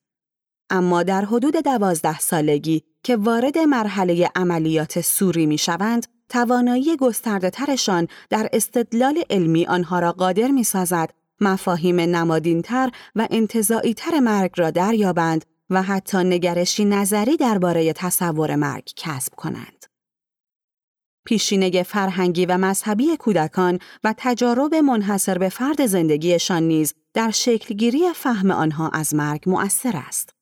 اما 0.71 1.03
در 1.03 1.25
حدود 1.25 1.57
دوازده 1.57 2.19
سالگی 2.19 2.83
که 3.03 3.17
وارد 3.17 3.59
مرحله 3.59 4.31
عملیات 4.35 5.01
سوری 5.01 5.47
می 5.47 5.59
شوند، 5.59 6.07
توانایی 6.29 6.97
گسترده 6.97 7.51
ترشان 7.51 8.09
در 8.31 8.49
استدلال 8.53 9.23
علمی 9.31 9.67
آنها 9.67 9.99
را 9.99 10.13
قادر 10.13 10.49
می 10.49 10.65
سازد 10.65 11.11
مفاهیم 11.41 12.01
نمادینتر 12.01 12.91
و 13.17 13.29
انتظاعی 13.31 13.95
تر 13.95 14.21
مرگ 14.21 14.51
را 14.57 14.71
دریابند 14.71 15.45
و 15.71 15.83
حتی 15.83 16.19
نگرشی 16.19 16.85
نظری 16.85 17.37
درباره 17.37 17.93
تصور 17.93 18.57
مرگ 18.57 18.93
کسب 18.97 19.35
کنند. 19.35 19.87
پیشینه 21.25 21.83
فرهنگی 21.83 22.47
و 22.47 22.59
مذهبی 22.59 23.17
کودکان 23.17 23.79
و 24.05 24.15
تجارب 24.17 24.75
منحصر 24.75 25.39
به 25.39 25.49
فرد 25.49 25.87
زندگیشان 25.87 26.63
نیز 26.63 26.95
در 27.15 27.31
شکلگیری 27.31 28.13
فهم 28.15 28.51
آنها 28.51 28.89
از 28.89 29.15
مرگ 29.15 29.43
مؤثر 29.47 29.93
است. 30.09 30.40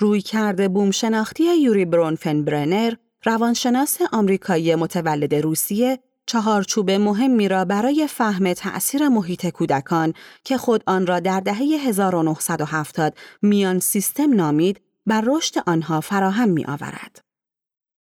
روی 0.00 0.20
کرده 0.20 0.68
بوم 0.68 0.90
شناختی 0.90 1.56
یوری 1.56 1.84
برونفنبرنر، 1.84 2.94
روانشناس 3.24 3.98
آمریکایی 4.12 4.74
متولد 4.74 5.34
روسیه، 5.34 5.98
چهارچوب 6.26 6.90
مهمی 6.90 7.48
را 7.48 7.64
برای 7.64 8.06
فهم 8.06 8.52
تأثیر 8.52 9.08
محیط 9.08 9.46
کودکان 9.46 10.14
که 10.44 10.58
خود 10.58 10.82
آن 10.86 11.06
را 11.06 11.20
در 11.20 11.40
دهه 11.40 11.56
1970 11.56 13.16
میان 13.42 13.78
سیستم 13.78 14.32
نامید، 14.32 14.80
بر 15.06 15.24
رشد 15.26 15.54
آنها 15.66 16.00
فراهم 16.00 16.48
می 16.48 16.64
آورد. 16.64 17.20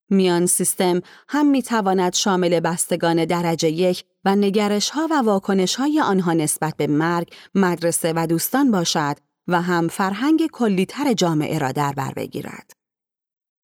میان 0.10 0.46
سیستم 0.46 1.02
هم 1.28 1.46
می 1.46 1.62
تواند 1.62 2.14
شامل 2.14 2.60
بستگان 2.60 3.26
درجه 3.26 3.70
یک 3.70 4.04
و 4.26 4.36
نگرش 4.36 4.90
ها 4.90 5.08
و 5.12 5.22
واکنش 5.22 5.76
های 5.76 6.02
آنها 6.02 6.34
نسبت 6.34 6.78
به 6.78 6.88
مرگ، 6.88 7.34
مدرسه 7.56 8.14
و 8.16 8.28
دوستان 8.28 8.72
باشد 8.72 9.16
و 9.48 9.62
هم 9.62 9.88
فرهنگ 9.88 10.48
کلیتر 10.48 11.14
جامعه 11.14 11.60
را 11.60 11.72
در 11.72 11.94
بر 11.94 12.14
بگیرد. 12.14 12.72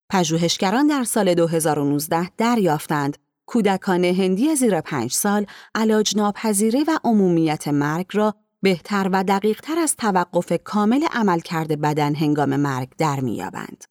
پژوهشگران 0.10 0.88
در 0.88 1.04
سال 1.04 1.34
2019 1.34 2.30
دریافتند 2.38 3.18
کودکان 3.46 4.06
هندی 4.06 4.56
زیر 4.56 4.82
پنج 4.82 5.12
سال 5.12 5.46
علاج 5.76 6.18
ناپذیری 6.18 6.84
و 6.84 7.00
عمومیت 7.04 7.68
مرگ 7.68 8.08
را 8.14 8.36
بهتر 8.62 9.10
و 9.14 9.24
دقیقتر 9.24 9.80
از 9.80 9.96
توقف 9.96 10.54
کامل 10.64 11.04
عملکرد 11.12 11.82
بدن 11.82 12.16
هنگام 12.16 12.56
مرگ 12.56 12.90
در 12.98 13.20
میابند. 13.20 13.84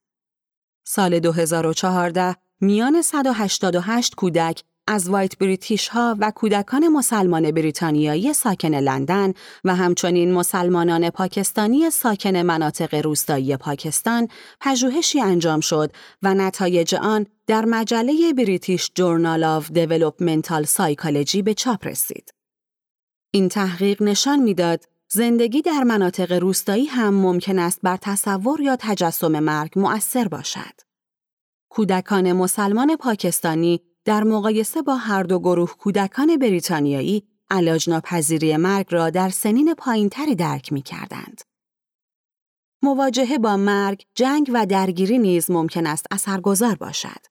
سال 0.84 1.18
2014 1.18 2.36
میان 2.60 3.02
188 3.02 4.14
کودک 4.14 4.62
از 4.86 5.08
وایت 5.08 5.38
بریتیش 5.38 5.88
ها 5.88 6.16
و 6.18 6.30
کودکان 6.30 6.88
مسلمان 6.88 7.50
بریتانیایی 7.50 8.32
ساکن 8.32 8.74
لندن 8.74 9.32
و 9.64 9.74
همچنین 9.76 10.32
مسلمانان 10.32 11.10
پاکستانی 11.10 11.90
ساکن 11.90 12.36
مناطق 12.36 12.94
روستایی 12.94 13.56
پاکستان 13.56 14.28
پژوهشی 14.60 15.20
انجام 15.20 15.60
شد 15.60 15.92
و 16.22 16.34
نتایج 16.34 16.94
آن 16.94 17.26
در 17.46 17.64
مجله 17.64 18.32
British 18.32 18.90
Journal 18.94 19.44
of 19.44 19.70
Developmental 19.70 20.64
Psychology 20.64 21.42
به 21.42 21.54
چاپ 21.54 21.86
رسید. 21.86 22.30
این 23.32 23.48
تحقیق 23.48 24.02
نشان 24.02 24.38
می‌داد 24.38 24.84
زندگی 25.08 25.62
در 25.62 25.82
مناطق 25.82 26.32
روستایی 26.32 26.86
هم 26.86 27.14
ممکن 27.14 27.58
است 27.58 27.80
بر 27.82 27.96
تصور 27.96 28.60
یا 28.60 28.76
تجسم 28.80 29.38
مرگ 29.38 29.70
مؤثر 29.76 30.28
باشد. 30.28 30.80
کودکان 31.68 32.32
مسلمان 32.32 32.96
پاکستانی 32.96 33.80
در 34.04 34.24
مقایسه 34.24 34.82
با 34.82 34.96
هر 34.96 35.22
دو 35.22 35.38
گروه 35.38 35.76
کودکان 35.78 36.36
بریتانیایی 36.36 37.22
علاج 37.50 37.90
ناپذیری 37.90 38.56
مرگ 38.56 38.86
را 38.90 39.10
در 39.10 39.28
سنین 39.28 39.74
پایینتری 39.74 40.34
درک 40.34 40.72
می 40.72 40.82
کردند. 40.82 41.40
مواجهه 42.82 43.38
با 43.38 43.56
مرگ، 43.56 44.06
جنگ 44.14 44.50
و 44.54 44.66
درگیری 44.66 45.18
نیز 45.18 45.50
ممکن 45.50 45.86
است 45.86 46.06
اثرگذار 46.10 46.74
باشد. 46.74 47.26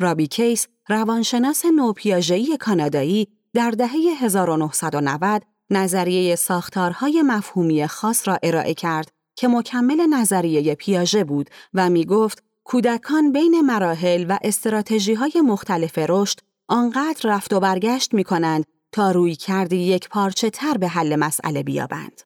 رابی 0.00 0.26
کیس، 0.26 0.66
روانشناس 0.88 1.64
نوپیاژه‌ای 1.76 2.56
کانادایی 2.56 3.28
در 3.54 3.70
دهه 3.70 3.96
1990 4.20 5.42
نظریه 5.70 6.36
ساختارهای 6.36 7.22
مفهومی 7.22 7.86
خاص 7.86 8.28
را 8.28 8.38
ارائه 8.42 8.74
کرد 8.74 9.10
که 9.36 9.48
مکمل 9.48 10.06
نظریه 10.06 10.74
پیاژه 10.74 11.24
بود 11.24 11.50
و 11.74 11.90
می 11.90 12.04
گفت 12.04 12.42
کودکان 12.70 13.32
بین 13.32 13.60
مراحل 13.60 14.26
و 14.28 14.38
استراتژی 14.42 15.14
های 15.14 15.32
مختلف 15.44 15.98
رشد 15.98 16.40
آنقدر 16.68 17.30
رفت 17.30 17.52
و 17.52 17.60
برگشت 17.60 18.14
می 18.14 18.24
کنند 18.24 18.64
تا 18.92 19.10
روی 19.10 19.34
کردی 19.34 19.76
یک 19.76 20.08
پارچه 20.08 20.50
تر 20.50 20.78
به 20.78 20.88
حل 20.88 21.16
مسئله 21.16 21.62
بیابند. 21.62 22.22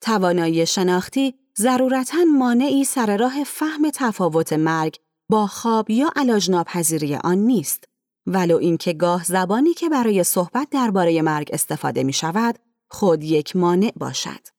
توانایی 0.00 0.66
شناختی 0.66 1.34
ضرورتا 1.58 2.24
مانعی 2.38 2.84
سر 2.84 3.16
راه 3.16 3.44
فهم 3.44 3.90
تفاوت 3.90 4.52
مرگ 4.52 4.96
با 5.30 5.46
خواب 5.46 5.90
یا 5.90 6.10
علاج 6.16 6.50
ناپذیری 6.50 7.14
آن 7.14 7.38
نیست 7.38 7.84
ولو 8.26 8.56
اینکه 8.56 8.92
گاه 8.92 9.24
زبانی 9.24 9.74
که 9.74 9.88
برای 9.88 10.24
صحبت 10.24 10.68
درباره 10.70 11.22
مرگ 11.22 11.50
استفاده 11.52 12.02
می 12.02 12.12
شود 12.12 12.58
خود 12.90 13.24
یک 13.24 13.56
مانع 13.56 13.92
باشد. 13.96 14.53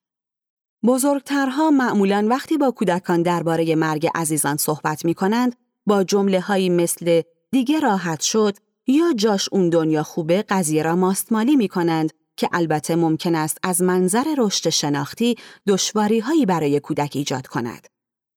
بزرگترها 0.86 1.72
معمولا 1.72 2.28
وقتی 2.30 2.58
با 2.58 2.72
کودکان 2.72 3.22
درباره 3.22 3.76
مرگ 3.76 4.10
عزیزان 4.16 4.58
صحبت 4.58 5.06
می 5.06 5.14
کنند 5.14 5.56
با 5.86 6.04
جمله 6.04 6.40
هایی 6.40 6.70
مثل 6.70 7.22
دیگه 7.52 7.80
راحت 7.80 8.22
شد 8.22 8.58
یا 8.88 9.14
جاش 9.14 9.50
اون 9.52 9.70
دنیا 9.70 10.04
خوبه 10.04 10.42
قضیه 10.42 10.84
را 10.84 10.96
ماستمالی 10.96 11.56
می 11.56 11.68
کنند 11.68 12.14
که 12.38 12.50
البته 12.54 12.96
ممکن 12.96 13.36
است 13.36 13.58
از 13.64 13.82
منظر 13.82 14.36
رشد 14.38 14.70
شناختی 14.70 15.36
دشواری 15.68 16.20
هایی 16.20 16.46
برای 16.46 16.80
کودک 16.80 17.12
ایجاد 17.16 17.48
کند. 17.48 17.88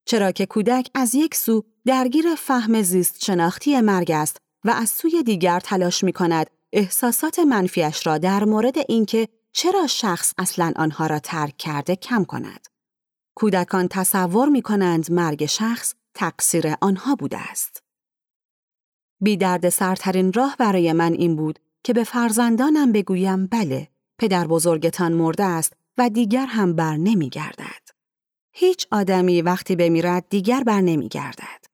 چرا 0.04 0.32
که 0.32 0.46
کودک 0.46 0.90
از 0.94 1.14
یک 1.14 1.34
سو 1.34 1.64
درگیر 1.86 2.34
فهم 2.34 2.82
زیست 2.82 3.24
شناختی 3.24 3.80
مرگ 3.80 4.10
است 4.10 4.36
و 4.64 4.70
از 4.70 4.88
سوی 4.90 5.22
دیگر 5.22 5.60
تلاش 5.60 6.04
می 6.04 6.12
کند 6.12 6.50
احساسات 6.72 7.38
منفیش 7.38 8.06
را 8.06 8.18
در 8.18 8.44
مورد 8.44 8.74
اینکه 8.88 9.28
چرا 9.52 9.86
شخص 9.86 10.34
اصلا 10.38 10.72
آنها 10.76 11.06
را 11.06 11.18
ترک 11.18 11.56
کرده 11.56 11.96
کم 11.96 12.24
کند. 12.24 12.66
کودکان 13.34 13.88
تصور 13.88 14.48
می 14.48 14.62
کنند 14.62 15.12
مرگ 15.12 15.46
شخص 15.46 15.94
تقصیر 16.14 16.74
آنها 16.80 17.14
بوده 17.14 17.38
است. 17.38 17.82
بی 19.20 19.36
درد 19.36 19.68
سرترین 19.68 20.32
راه 20.32 20.56
برای 20.58 20.92
من 20.92 21.12
این 21.12 21.36
بود 21.36 21.58
که 21.84 21.92
به 21.92 22.04
فرزندانم 22.04 22.92
بگویم 22.92 23.46
بله 23.46 23.88
پدر 24.18 24.46
بزرگتان 24.46 25.12
مرده 25.12 25.44
است 25.44 25.72
و 25.98 26.10
دیگر 26.10 26.46
هم 26.46 26.76
بر 26.76 26.96
نمی 26.96 27.28
گردد. 27.30 27.88
هیچ 28.52 28.86
آدمی 28.90 29.42
وقتی 29.42 29.76
بمیرد 29.76 30.28
دیگر 30.28 30.62
بر 30.64 30.80
نمی 30.80 31.08
گردد. 31.08 31.64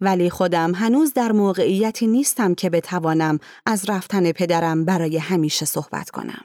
ولی 0.00 0.30
خودم 0.30 0.74
هنوز 0.74 1.12
در 1.12 1.32
موقعیتی 1.32 2.06
نیستم 2.06 2.54
که 2.54 2.70
بتوانم 2.70 3.38
از 3.66 3.90
رفتن 3.90 4.32
پدرم 4.32 4.84
برای 4.84 5.18
همیشه 5.18 5.64
صحبت 5.66 6.10
کنم. 6.10 6.44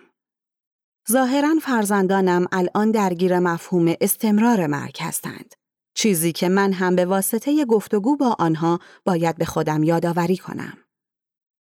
ظاهرا 1.11 1.55
فرزندانم 1.61 2.45
الان 2.51 2.91
درگیر 2.91 3.39
مفهوم 3.39 3.93
استمرار 4.01 4.67
مرگ 4.67 4.97
هستند. 5.01 5.55
چیزی 5.95 6.31
که 6.31 6.49
من 6.49 6.73
هم 6.73 6.95
به 6.95 7.05
واسطه 7.05 7.65
گفتگو 7.65 8.17
با 8.17 8.35
آنها 8.39 8.79
باید 9.05 9.37
به 9.37 9.45
خودم 9.45 9.83
یادآوری 9.83 10.37
کنم. 10.37 10.77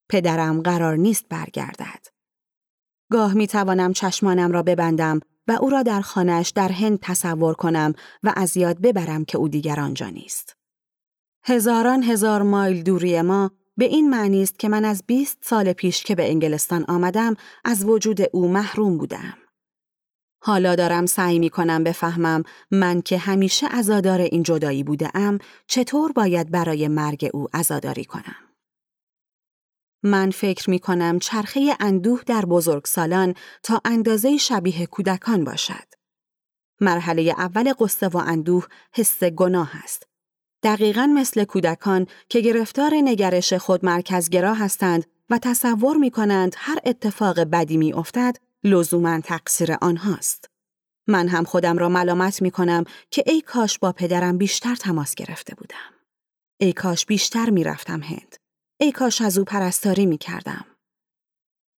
پدرم 0.09 0.63
قرار 0.63 0.97
نیست 0.97 1.29
برگردد. 1.29 2.07
گاه 3.11 3.35
می 3.35 3.47
توانم 3.47 3.93
چشمانم 3.93 4.53
را 4.53 4.63
ببندم 4.63 5.21
و 5.49 5.53
او 5.53 5.71
را 5.71 5.83
در 5.83 6.01
خانهش 6.01 6.51
در 6.51 6.73
هند 6.73 6.99
تصور 7.03 7.55
کنم 7.55 7.93
و 8.23 8.33
از 8.37 8.57
یاد 8.57 8.81
ببرم 8.81 9.25
که 9.25 9.39
او 9.39 9.49
دیگر 9.49 9.81
آنجا 9.81 10.09
نیست. 10.09 10.57
هزاران 11.45 12.03
هزار 12.03 12.43
مایل 12.43 12.83
دوری 12.83 13.23
ما 13.23 13.51
به 13.77 13.85
این 13.85 14.11
معنی 14.11 14.43
است 14.43 14.59
که 14.59 14.69
من 14.69 14.85
از 14.85 15.05
20 15.07 15.39
سال 15.43 15.73
پیش 15.73 16.03
که 16.03 16.15
به 16.15 16.31
انگلستان 16.31 16.85
آمدم 16.89 17.37
از 17.65 17.85
وجود 17.85 18.21
او 18.33 18.49
محروم 18.49 18.99
بودم. 18.99 19.39
حالا 20.43 20.75
دارم 20.75 21.07
سعی 21.07 21.39
می 21.39 21.51
کنم 21.51 21.85
بفهمم 21.85 22.43
من 22.71 23.03
که 23.03 23.19
همیشه 23.19 23.67
ازادار 23.71 24.21
این 24.21 24.43
جدایی 24.43 24.85
بوده 24.85 25.11
ام 25.15 25.39
چطور 25.67 26.13
باید 26.13 26.51
برای 26.51 26.89
مرگ 26.89 27.31
او 27.35 27.49
ازاداری 27.53 28.05
کنم. 28.05 28.37
من 30.03 30.31
فکر 30.31 30.71
می 30.71 30.79
کنم 30.79 31.19
چرخه 31.19 31.77
اندوه 31.81 32.23
در 32.27 32.45
بزرگسالان 32.45 33.35
تا 33.63 33.81
اندازه 33.85 34.37
شبیه 34.37 34.87
کودکان 34.87 35.45
باشد. 35.45 35.95
مرحله 36.81 37.23
اول 37.23 37.73
قصه 37.81 38.09
و 38.09 38.17
اندوه 38.17 38.67
حس 38.95 39.25
گناه 39.25 39.71
است. 39.85 40.07
دقیقا 40.63 41.07
مثل 41.07 41.45
کودکان 41.45 42.07
که 42.29 42.41
گرفتار 42.41 42.95
نگرش 42.95 43.53
خودمرکزگرا 43.53 44.55
هستند 44.55 45.05
و 45.31 45.39
تصور 45.39 45.97
می 45.97 46.11
کنند 46.11 46.55
هر 46.59 46.79
اتفاق 46.85 47.41
بدی 47.41 47.77
می 47.77 47.93
افتد 47.93 48.37
لزوما 48.65 49.21
تقصیر 49.21 49.77
آنهاست. 49.81 50.51
من 51.07 51.29
هم 51.29 51.45
خودم 51.45 51.79
را 51.79 51.89
ملامت 51.89 52.43
می 52.43 52.51
کنم 52.51 52.85
که 53.11 53.25
ای 53.27 53.41
کاش 53.41 53.79
با 53.79 53.93
پدرم 53.93 54.39
بیشتر 54.39 54.75
تماس 54.75 55.15
گرفته 55.15 55.55
بودم. 55.55 55.95
ای 56.61 56.73
کاش 56.73 57.07
بیشتر 57.07 57.51
می 57.51 57.65
رفتم 57.65 58.01
هند. 58.01 58.37
ای 58.81 58.93
کاش 58.93 59.23
از 59.23 59.39
او 59.39 59.45
پرستاری 59.45 60.07
می 60.07 60.19
کردم. 60.19 60.65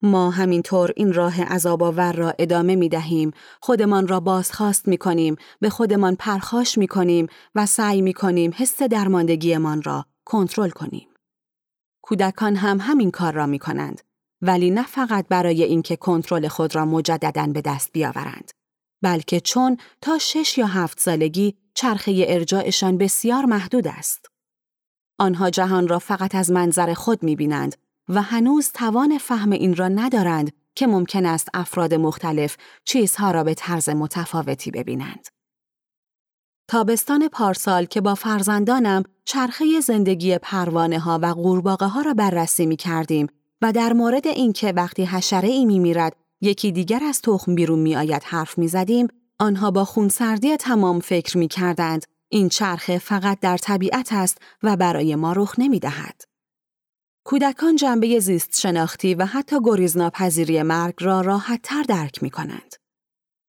ما 0.07 0.31
همینطور 0.31 0.93
این 0.97 1.13
راه 1.13 1.43
عذاب 1.43 1.83
آور 1.83 2.13
را 2.13 2.35
ادامه 2.39 2.77
می 2.77 2.89
دهیم، 2.89 3.31
خودمان 3.61 4.09
را 4.09 4.21
بازخواست 4.21 4.89
می 4.89 4.99
کنیم، 4.99 5.37
به 5.61 5.71
خودمان 5.71 6.17
پرخاش 6.17 6.79
می 6.79 6.89
کنیم 6.89 7.27
و 7.55 7.67
سعی 7.67 8.03
می 8.03 8.13
کنیم 8.13 8.53
حس 8.55 8.83
درماندگیمان 8.83 9.83
را 9.83 10.07
کنترل 10.25 10.71
کنیم. 10.71 11.09
کودکان 12.03 12.57
هم 12.57 12.79
همین 12.81 13.11
کار 13.11 13.33
را 13.33 13.47
می 13.47 13.59
کنند، 13.59 14.01
ولی 14.43 14.71
نه 14.71 14.83
فقط 14.83 15.29
برای 15.29 15.63
اینکه 15.63 15.97
کنترل 15.97 16.49
خود 16.49 16.75
را 16.75 16.85
مجددا 16.85 17.47
به 17.47 17.61
دست 17.61 17.93
بیاورند، 17.93 18.51
بلکه 19.03 19.41
چون 19.41 19.77
تا 20.01 20.19
شش 20.19 20.59
یا 20.59 20.67
هفت 20.67 21.01
سالگی 21.01 21.55
چرخه 21.75 22.25
ارجاعشان 22.29 22.99
بسیار 22.99 23.45
محدود 23.45 23.89
است. 23.89 24.27
آنها 25.19 25.51
جهان 25.51 25.89
را 25.89 25.99
فقط 25.99 26.35
از 26.35 26.51
منظر 26.51 26.95
خود 26.95 27.23
می 27.23 27.37
بینند 27.37 27.77
و 28.09 28.23
هنوز 28.23 28.71
توان 28.73 29.19
فهم 29.19 29.53
این 29.53 29.77
را 29.77 29.89
ندارند 29.89 30.53
که 30.75 30.87
ممکن 30.87 31.27
است 31.27 31.49
افراد 31.55 31.95
مختلف 31.95 32.57
چیزها 32.85 33.31
را 33.31 33.45
به 33.45 33.55
طرز 33.55 33.89
متفاوتی 33.89 34.71
ببینند. 34.71 35.27
تابستان 36.69 37.29
پارسال 37.29 37.85
که 37.85 38.01
با 38.01 38.15
فرزندانم 38.15 39.03
چرخه 39.25 39.81
زندگی 39.81 40.39
پروانه 40.39 40.99
ها 40.99 41.19
و 41.23 41.27
قورباغه 41.27 41.87
ها 41.87 42.01
را 42.01 42.15
بررسی 42.15 42.67
می 42.67 42.77
کردیم 42.77 43.27
و 43.63 43.73
در 43.73 43.93
مورد 43.93 44.27
اینکه 44.27 44.73
وقتی 44.73 45.05
حشره 45.05 45.49
ای 45.49 45.65
می 45.65 45.79
میرد 45.79 46.17
یکی 46.41 46.73
دیگر 46.73 47.05
از 47.05 47.23
تخم 47.23 47.55
بیرون 47.55 47.79
می 47.79 47.97
آید 47.97 48.23
حرف 48.25 48.59
می 48.59 48.69
زدیم، 48.69 49.09
آنها 49.39 49.71
با 49.71 49.85
خونسردی 49.85 50.57
تمام 50.57 51.01
فکر 51.01 51.39
می 51.39 51.49
کردند 51.49 52.05
این 52.29 52.49
چرخه 52.49 52.99
فقط 52.99 53.41
در 53.41 53.57
طبیعت 53.57 54.13
است 54.13 54.39
و 54.63 54.77
برای 54.77 55.15
ما 55.15 55.33
رخ 55.33 55.55
نمی 55.59 55.79
دهد. 55.79 56.36
کودکان 57.27 57.77
جنبه 57.77 58.21
زیست 58.21 58.61
شناختی 58.61 59.15
و 59.15 59.25
حتی 59.25 59.57
گریزناپذیری 59.65 60.63
مرگ 60.63 60.95
را 61.01 61.21
راحت 61.21 61.61
تر 61.63 61.83
درک 61.83 62.23
می 62.23 62.31
کنند. 62.31 62.75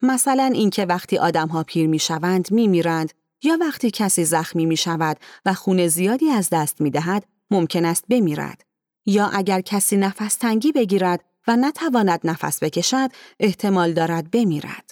مثلا 0.02 0.44
اینکه 0.44 0.86
وقتی 0.86 1.18
آدمها 1.18 1.64
پیر 1.64 1.88
می 1.88 2.00
شوند 2.00 2.52
می 2.52 2.68
میرند 2.68 3.14
یا 3.44 3.58
وقتی 3.62 3.92
کسی 3.92 4.26
زخمی 4.26 4.66
می 4.66 4.78
شود 4.78 5.18
و 5.46 5.54
خون 5.54 5.88
زیادی 5.88 6.30
از 6.30 6.50
دست 6.50 6.82
می 6.82 6.92
دهد 6.92 7.26
ممکن 7.52 7.86
است 7.86 8.06
بمیرد 8.10 8.62
یا 9.06 9.28
اگر 9.28 9.62
کسی 9.62 9.98
نفس 9.98 10.36
تنگی 10.36 10.72
بگیرد 10.72 11.24
و 11.48 11.56
نتواند 11.56 12.20
نفس 12.24 12.64
بکشد 12.64 13.10
احتمال 13.40 13.94
دارد 13.94 14.32
بمیرد. 14.32 14.92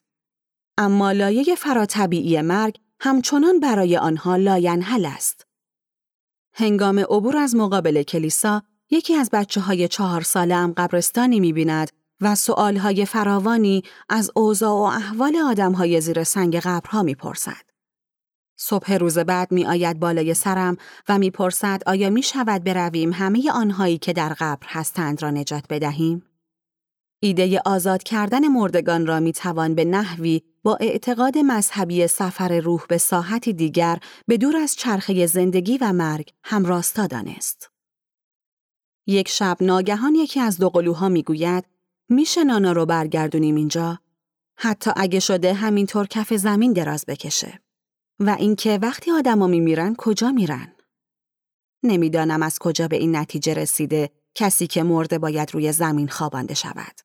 اما 0.77 1.11
لایه 1.11 1.55
فراطبیعی 1.55 2.41
مرگ 2.41 2.79
همچنان 2.99 3.59
برای 3.59 3.97
آنها 3.97 4.35
لاینحل 4.35 5.05
است. 5.05 5.45
هنگام 6.53 6.99
عبور 6.99 7.37
از 7.37 7.55
مقابل 7.55 8.03
کلیسا 8.03 8.63
یکی 8.95 9.15
از 9.15 9.29
بچه 9.33 9.61
های 9.61 9.87
چهار 9.87 10.21
ساله‌ام 10.21 10.73
قبرستانی 10.77 11.39
می 11.39 11.53
بیند 11.53 11.91
و 12.21 12.35
های 12.57 13.05
فراوانی 13.05 13.83
از 14.09 14.31
اوضاع 14.35 14.71
و 14.71 14.81
احوال 14.81 15.35
های 15.75 16.01
زیر 16.01 16.23
سنگ 16.23 16.55
قبرها 16.55 17.03
می 17.03 17.15
پرسد. 17.15 17.65
صبح 18.57 18.93
روز 18.93 19.17
بعد 19.17 19.51
می 19.51 19.65
آید 19.65 19.99
بالای 19.99 20.33
سرم 20.33 20.77
و 21.09 21.17
می 21.17 21.31
پرسد 21.31 21.81
آیا 21.85 22.09
می 22.09 22.23
شود 22.23 22.63
برویم 22.63 23.13
همه 23.13 23.51
آنهایی 23.51 23.97
که 23.97 24.13
در 24.13 24.33
قبر 24.39 24.67
هستند 24.67 25.21
را 25.21 25.29
نجات 25.29 25.63
بدهیم؟ 25.69 26.23
ایده 27.19 27.61
آزاد 27.65 28.03
کردن 28.03 28.47
مردگان 28.47 29.05
را 29.05 29.19
می 29.19 29.33
توان 29.33 29.75
به 29.75 29.85
نحوی 29.85 30.41
با 30.63 30.75
اعتقاد 30.75 31.37
مذهبی 31.37 32.07
سفر 32.07 32.59
روح 32.59 32.85
به 32.89 32.97
ساحتی 32.97 33.53
دیگر 33.53 33.99
به 34.27 34.37
دور 34.37 34.57
از 34.57 34.75
چرخه 34.75 35.25
زندگی 35.25 35.77
و 35.77 35.93
مرگ 35.93 36.29
همراستا 36.43 37.07
دانست. 37.07 37.74
یک 39.07 39.27
شب 39.27 39.57
ناگهان 39.61 40.15
یکی 40.15 40.39
از 40.39 40.57
دو 40.57 40.69
قلوها 40.69 41.09
می‌گوید 41.09 41.65
میشه 42.09 42.43
نانا 42.43 42.71
رو 42.71 42.85
برگردونیم 42.85 43.55
اینجا؟ 43.55 43.99
حتی 44.57 44.91
اگه 44.95 45.19
شده 45.19 45.53
همینطور 45.53 46.07
کف 46.07 46.33
زمین 46.33 46.73
دراز 46.73 47.05
بکشه. 47.07 47.59
و 48.19 48.35
اینکه 48.39 48.79
وقتی 48.81 49.11
آدما 49.11 49.47
میمیرن 49.47 49.95
کجا 49.97 50.31
میرن؟ 50.31 50.73
نمی‌دانم 51.83 52.43
از 52.43 52.59
کجا 52.59 52.87
به 52.87 52.95
این 52.95 53.15
نتیجه 53.15 53.53
رسیده 53.53 54.09
کسی 54.35 54.67
که 54.67 54.83
مرده 54.83 55.17
باید 55.17 55.53
روی 55.53 55.71
زمین 55.71 56.07
خوابانده 56.07 56.53
شود. 56.53 57.01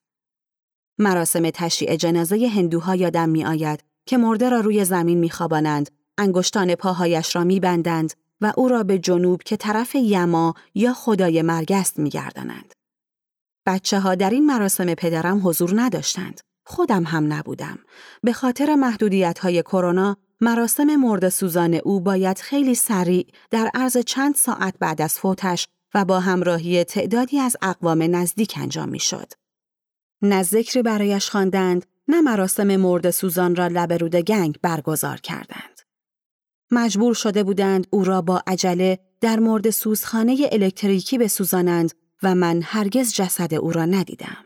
مراسم 0.98 1.50
تشییع 1.50 1.96
جنازه 1.96 2.48
هندوها 2.48 2.96
یادم 2.96 3.28
می 3.28 3.44
آید 3.44 3.84
که 4.06 4.16
مرده 4.18 4.48
را 4.48 4.60
روی 4.60 4.84
زمین 4.84 5.18
می 5.18 5.30
خوابانند، 5.30 5.90
انگشتان 6.18 6.74
پاهایش 6.74 7.36
را 7.36 7.44
می 7.44 7.60
بندند 7.60 8.14
و 8.40 8.52
او 8.56 8.68
را 8.68 8.82
به 8.82 8.98
جنوب 8.98 9.42
که 9.42 9.56
طرف 9.56 9.94
یما 9.94 10.54
یا 10.74 10.92
خدای 10.92 11.42
مرگست 11.42 11.98
می 11.98 12.10
گردانند. 12.10 12.74
بچه 13.66 14.00
ها 14.00 14.14
در 14.14 14.30
این 14.30 14.46
مراسم 14.46 14.94
پدرم 14.94 15.48
حضور 15.48 15.70
نداشتند. 15.74 16.40
خودم 16.64 17.04
هم 17.04 17.32
نبودم. 17.32 17.78
به 18.22 18.32
خاطر 18.32 18.74
محدودیت 18.74 19.38
های 19.38 19.62
کرونا 19.62 20.16
مراسم 20.40 20.96
مرد 20.96 21.28
سوزان 21.28 21.74
او 21.74 22.00
باید 22.00 22.38
خیلی 22.38 22.74
سریع 22.74 23.26
در 23.50 23.70
عرض 23.74 23.96
چند 23.98 24.34
ساعت 24.34 24.74
بعد 24.78 25.02
از 25.02 25.18
فوتش 25.18 25.66
و 25.94 26.04
با 26.04 26.20
همراهی 26.20 26.84
تعدادی 26.84 27.38
از 27.38 27.56
اقوام 27.62 28.16
نزدیک 28.16 28.54
انجام 28.60 28.88
می 28.88 29.00
شد. 29.00 29.32
نه 30.22 30.42
ذکری 30.42 30.82
برایش 30.82 31.30
خواندند، 31.30 31.86
نه 32.08 32.20
مراسم 32.20 32.76
مرد 32.76 33.10
سوزان 33.10 33.56
را 33.56 33.66
لبرود 33.66 34.16
گنگ 34.16 34.58
برگزار 34.62 35.16
کردند. 35.16 35.69
مجبور 36.70 37.14
شده 37.14 37.44
بودند 37.44 37.86
او 37.90 38.04
را 38.04 38.22
با 38.22 38.42
عجله 38.46 38.98
در 39.20 39.38
مرد 39.38 39.70
سوزخانه 39.70 40.48
الکتریکی 40.52 41.18
بسوزانند 41.18 41.92
و 42.22 42.34
من 42.34 42.60
هرگز 42.64 43.14
جسد 43.14 43.54
او 43.54 43.72
را 43.72 43.84
ندیدم. 43.84 44.44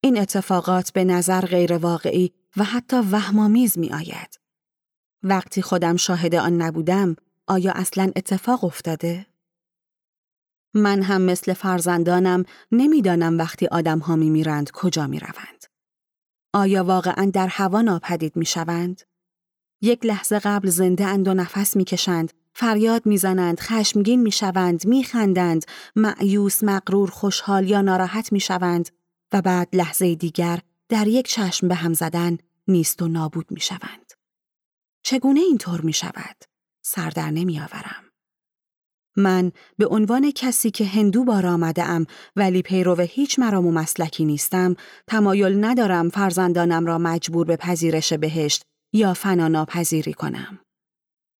این 0.00 0.18
اتفاقات 0.18 0.92
به 0.92 1.04
نظر 1.04 1.40
غیر 1.40 1.72
واقعی 1.72 2.32
و 2.56 2.64
حتی 2.64 2.96
وهمامیز 2.96 3.78
می 3.78 3.92
آید. 3.92 4.40
وقتی 5.22 5.62
خودم 5.62 5.96
شاهد 5.96 6.34
آن 6.34 6.62
نبودم، 6.62 7.16
آیا 7.46 7.72
اصلا 7.72 8.12
اتفاق 8.16 8.64
افتاده؟ 8.64 9.26
من 10.74 11.02
هم 11.02 11.22
مثل 11.22 11.52
فرزندانم 11.52 12.44
نمی‌دانم 12.72 13.38
وقتی 13.38 13.66
آدم 13.66 13.98
ها 13.98 14.16
می 14.16 14.30
میرند 14.30 14.70
کجا 14.70 15.06
می 15.06 15.18
روند. 15.18 15.64
آیا 16.52 16.84
واقعا 16.84 17.30
در 17.34 17.46
هوا 17.46 17.82
ناپدید 17.82 18.36
می 18.36 18.46
شوند؟ 18.46 19.02
یک 19.86 20.06
لحظه 20.06 20.38
قبل 20.38 20.70
زنده 20.70 21.06
اند 21.06 21.28
و 21.28 21.34
نفس 21.34 21.76
می 21.76 21.84
کشند، 21.84 22.32
فریاد 22.54 23.06
می‌زنند، 23.06 23.60
خشمگین 23.60 24.22
می 24.22 24.32
شوند، 24.32 24.86
می 24.86 25.04
خندند، 25.04 25.64
معیوس، 25.96 26.64
مقرور، 26.64 27.10
خوشحال 27.10 27.70
یا 27.70 27.80
ناراحت 27.80 28.32
می 28.32 28.40
شوند 28.40 28.88
و 29.32 29.42
بعد 29.42 29.68
لحظه 29.72 30.14
دیگر 30.14 30.60
در 30.88 31.06
یک 31.06 31.28
چشم 31.28 31.68
به 31.68 31.74
هم 31.74 31.92
زدن 31.92 32.38
نیست 32.68 33.02
و 33.02 33.08
نابود 33.08 33.46
می 33.50 33.60
شوند. 33.60 34.12
چگونه 35.02 35.40
اینطور 35.40 35.80
می 35.80 35.92
شود؟ 35.92 36.36
سردر 36.82 37.30
نمی 37.30 37.60
آورم. 37.60 38.04
من 39.16 39.52
به 39.78 39.86
عنوان 39.86 40.30
کسی 40.30 40.70
که 40.70 40.84
هندو 40.84 41.24
بار 41.24 41.46
آمده 41.46 41.84
ام 41.84 42.06
ولی 42.36 42.62
پیرو 42.62 43.00
هیچ 43.00 43.38
مرام 43.38 43.66
و 43.66 43.72
مسلکی 43.72 44.24
نیستم 44.24 44.76
تمایل 45.06 45.64
ندارم 45.64 46.08
فرزندانم 46.08 46.86
را 46.86 46.98
مجبور 46.98 47.46
به 47.46 47.56
پذیرش 47.56 48.12
بهشت 48.12 48.64
یا 48.92 49.14
فنا 49.14 49.48
ناپذیری 49.48 50.12
کنم. 50.12 50.58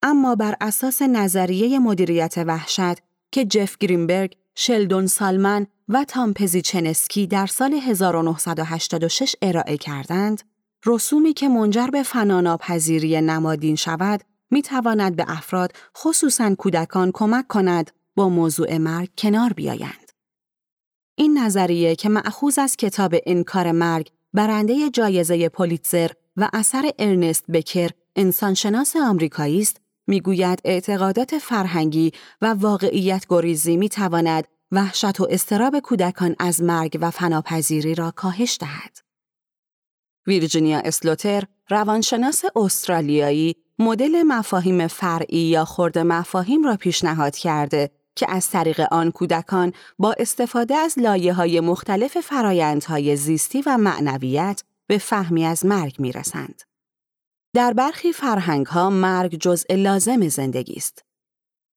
اما 0.03 0.35
بر 0.35 0.55
اساس 0.61 1.01
نظریه 1.01 1.79
مدیریت 1.79 2.37
وحشت 2.37 2.97
که 3.31 3.45
جف 3.45 3.77
گرینبرگ، 3.77 4.37
شلدون 4.55 5.07
سالمن 5.07 5.67
و 5.87 6.03
تام 6.03 6.33
پزیچنسکی 6.33 7.27
در 7.27 7.45
سال 7.45 7.73
1986 7.73 9.35
ارائه 9.41 9.77
کردند، 9.77 10.41
رسومی 10.85 11.33
که 11.33 11.49
منجر 11.49 11.87
به 11.87 12.03
فناناپذیری 12.03 13.21
نمادین 13.21 13.75
شود 13.75 14.21
می 14.51 14.61
تواند 14.61 15.15
به 15.15 15.25
افراد 15.27 15.71
خصوصا 15.97 16.55
کودکان 16.55 17.11
کمک 17.13 17.47
کند 17.47 17.91
با 18.15 18.29
موضوع 18.29 18.77
مرگ 18.77 19.09
کنار 19.17 19.53
بیایند. 19.53 20.11
این 21.15 21.37
نظریه 21.37 21.95
که 21.95 22.09
معخوز 22.09 22.59
از 22.59 22.75
کتاب 22.75 23.15
انکار 23.25 23.71
مرگ 23.71 24.11
برنده 24.33 24.89
جایزه 24.89 25.49
پولیتزر 25.49 26.11
و 26.37 26.49
اثر 26.53 26.91
ارنست 26.99 27.51
بکر 27.51 27.89
انسانشناس 28.15 28.95
آمریکایی 28.95 29.61
است 29.61 29.81
می‌گوید 30.07 30.61
اعتقادات 30.65 31.37
فرهنگی 31.37 32.11
و 32.41 32.53
واقعیت 32.53 33.25
گریزی 33.29 33.77
می 33.77 33.89
تواند 33.89 34.47
وحشت 34.71 35.19
و 35.19 35.27
استراب 35.29 35.79
کودکان 35.79 36.35
از 36.39 36.63
مرگ 36.63 36.97
و 37.01 37.11
فناپذیری 37.11 37.95
را 37.95 38.11
کاهش 38.11 38.57
دهد. 38.61 38.97
ویرجینیا 40.27 40.79
اسلوتر 40.79 41.43
روانشناس 41.69 42.43
استرالیایی 42.55 43.55
مدل 43.79 44.23
مفاهیم 44.23 44.87
فرعی 44.87 45.39
یا 45.39 45.65
خورد 45.65 45.99
مفاهیم 45.99 46.63
را 46.63 46.75
پیشنهاد 46.75 47.35
کرده 47.35 47.91
که 48.15 48.31
از 48.31 48.49
طریق 48.49 48.79
آن 48.91 49.11
کودکان 49.11 49.73
با 49.99 50.15
استفاده 50.19 50.75
از 50.75 50.99
لایه 50.99 51.33
های 51.33 51.59
مختلف 51.59 52.17
فرایندهای 52.17 53.15
زیستی 53.15 53.63
و 53.65 53.77
معنویت 53.77 54.63
به 54.87 54.97
فهمی 54.97 55.45
از 55.45 55.65
مرگ 55.65 55.95
می 55.99 56.11
رسند. 56.11 56.61
در 57.53 57.73
برخی 57.73 58.13
فرهنگ 58.13 58.65
ها 58.65 58.89
مرگ 58.89 59.35
جزء 59.35 59.75
لازم 59.75 60.27
زندگی 60.27 60.73
است. 60.73 61.05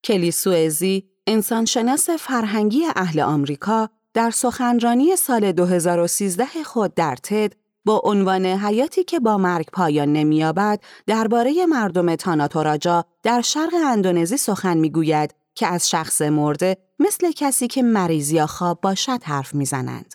کلی 0.03 0.31
سوئزی، 0.31 1.09
انسانشناس 1.27 2.09
فرهنگی 2.09 2.85
اهل 2.95 3.19
آمریکا، 3.19 3.89
در 4.13 4.31
سخنرانی 4.31 5.15
سال 5.15 5.51
2013 5.51 6.45
خود 6.65 6.93
در 6.93 7.15
تد 7.15 7.53
با 7.85 8.01
عنوان 8.03 8.45
حیاتی 8.45 9.03
که 9.03 9.19
با 9.19 9.37
مرگ 9.37 9.65
پایان 9.73 10.13
نمییابد 10.13 10.79
درباره 11.07 11.65
مردم 11.65 12.15
تاناتوراجا 12.15 13.05
در 13.23 13.41
شرق 13.41 13.73
اندونزی 13.85 14.37
سخن 14.37 14.77
می‌گوید 14.77 15.35
که 15.55 15.67
از 15.67 15.89
شخص 15.89 16.21
مرده 16.21 16.77
مثل 16.99 17.31
کسی 17.31 17.67
که 17.67 17.83
مریض 17.83 18.31
یا 18.31 18.47
خواب 18.47 18.81
باشد 18.81 19.23
حرف 19.23 19.55
می‌زنند. 19.55 20.13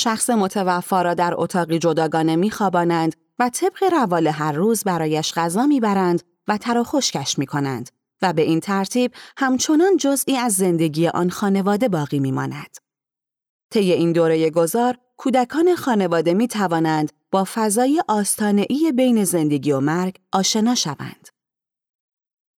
شخص 0.00 0.30
متوفا 0.30 1.02
را 1.02 1.14
در 1.14 1.34
اتاقی 1.36 1.78
جداگانه 1.78 2.36
میخوابانند 2.36 3.16
و 3.38 3.48
طبق 3.48 3.84
روال 3.92 4.26
هر 4.26 4.52
روز 4.52 4.84
برایش 4.84 5.32
غذا 5.34 5.66
می‌برند 5.66 6.22
و 6.48 6.58
تر 6.58 6.82
خشکش 6.82 7.38
می‌کنند 7.38 7.90
و 8.22 8.32
به 8.32 8.42
این 8.42 8.60
ترتیب 8.60 9.12
همچنان 9.36 9.96
جزئی 9.96 10.36
از 10.36 10.52
زندگی 10.52 11.08
آن 11.08 11.30
خانواده 11.30 11.88
باقی 11.88 12.18
میماند. 12.18 12.76
طی 13.70 13.92
این 13.92 14.12
دوره 14.12 14.50
گذار 14.50 14.98
کودکان 15.16 15.74
خانواده 15.74 16.34
می 16.34 16.48
توانند 16.48 17.12
با 17.30 17.46
فضای 17.54 18.02
ای 18.68 18.92
بین 18.92 19.24
زندگی 19.24 19.72
و 19.72 19.80
مرگ 19.80 20.16
آشنا 20.32 20.74
شوند. 20.74 21.28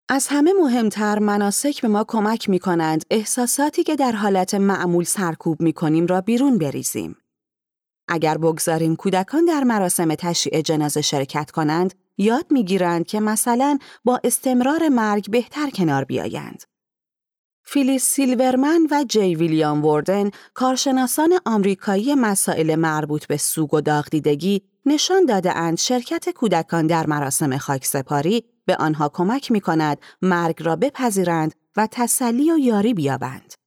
از 0.08 0.26
همه 0.30 0.52
مهمتر 0.52 1.18
مناسک 1.18 1.82
به 1.82 1.88
ما 1.88 2.04
کمک 2.04 2.48
می 2.48 2.58
کنند 2.58 3.04
احساساتی 3.10 3.82
که 3.82 3.96
در 3.96 4.12
حالت 4.12 4.54
معمول 4.54 5.04
سرکوب 5.04 5.60
می 5.60 5.72
کنیم 5.72 6.06
را 6.06 6.20
بیرون 6.20 6.58
بریزیم. 6.58 7.16
اگر 8.10 8.38
بگذاریم 8.38 8.96
کودکان 8.96 9.44
در 9.44 9.64
مراسم 9.64 10.14
تشییع 10.14 10.60
جنازه 10.60 11.00
شرکت 11.00 11.50
کنند، 11.50 11.94
یاد 12.18 12.46
می‌گیرند 12.50 13.06
که 13.06 13.20
مثلا 13.20 13.78
با 14.04 14.20
استمرار 14.24 14.88
مرگ 14.88 15.30
بهتر 15.30 15.70
کنار 15.70 16.04
بیایند. 16.04 16.62
فیلیس 17.64 18.04
سیلورمن 18.04 18.86
و 18.90 19.04
جی 19.08 19.34
ویلیام 19.34 19.84
وردن 19.84 20.30
کارشناسان 20.54 21.38
آمریکایی 21.44 22.14
مسائل 22.14 22.74
مربوط 22.74 23.26
به 23.26 23.36
سوگ 23.36 23.74
و 23.74 23.80
داغدیدگی 23.80 24.62
نشان 24.86 25.26
داده 25.26 25.56
اند 25.56 25.78
شرکت 25.78 26.28
کودکان 26.28 26.86
در 26.86 27.06
مراسم 27.06 27.58
خاکسپاری 27.58 28.44
به 28.66 28.76
آنها 28.76 29.08
کمک 29.08 29.50
می 29.50 29.60
کند 29.60 29.98
مرگ 30.22 30.62
را 30.62 30.76
بپذیرند 30.76 31.54
و 31.76 31.88
تسلی 31.90 32.52
و 32.52 32.58
یاری 32.58 32.94
بیابند. 32.94 33.59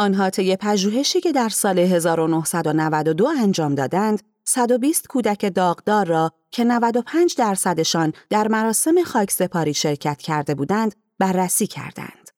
آنها 0.00 0.30
طی 0.30 0.56
پژوهشی 0.56 1.20
که 1.20 1.32
در 1.32 1.48
سال 1.48 1.78
1992 1.78 3.26
انجام 3.26 3.74
دادند، 3.74 4.22
120 4.44 5.06
کودک 5.06 5.54
داغدار 5.54 6.06
را 6.06 6.32
که 6.50 6.64
95 6.64 7.34
درصدشان 7.36 8.12
در 8.30 8.48
مراسم 8.48 9.02
خاکسپاری 9.02 9.74
شرکت 9.74 10.18
کرده 10.18 10.54
بودند، 10.54 10.94
بررسی 11.18 11.66
کردند. 11.66 12.30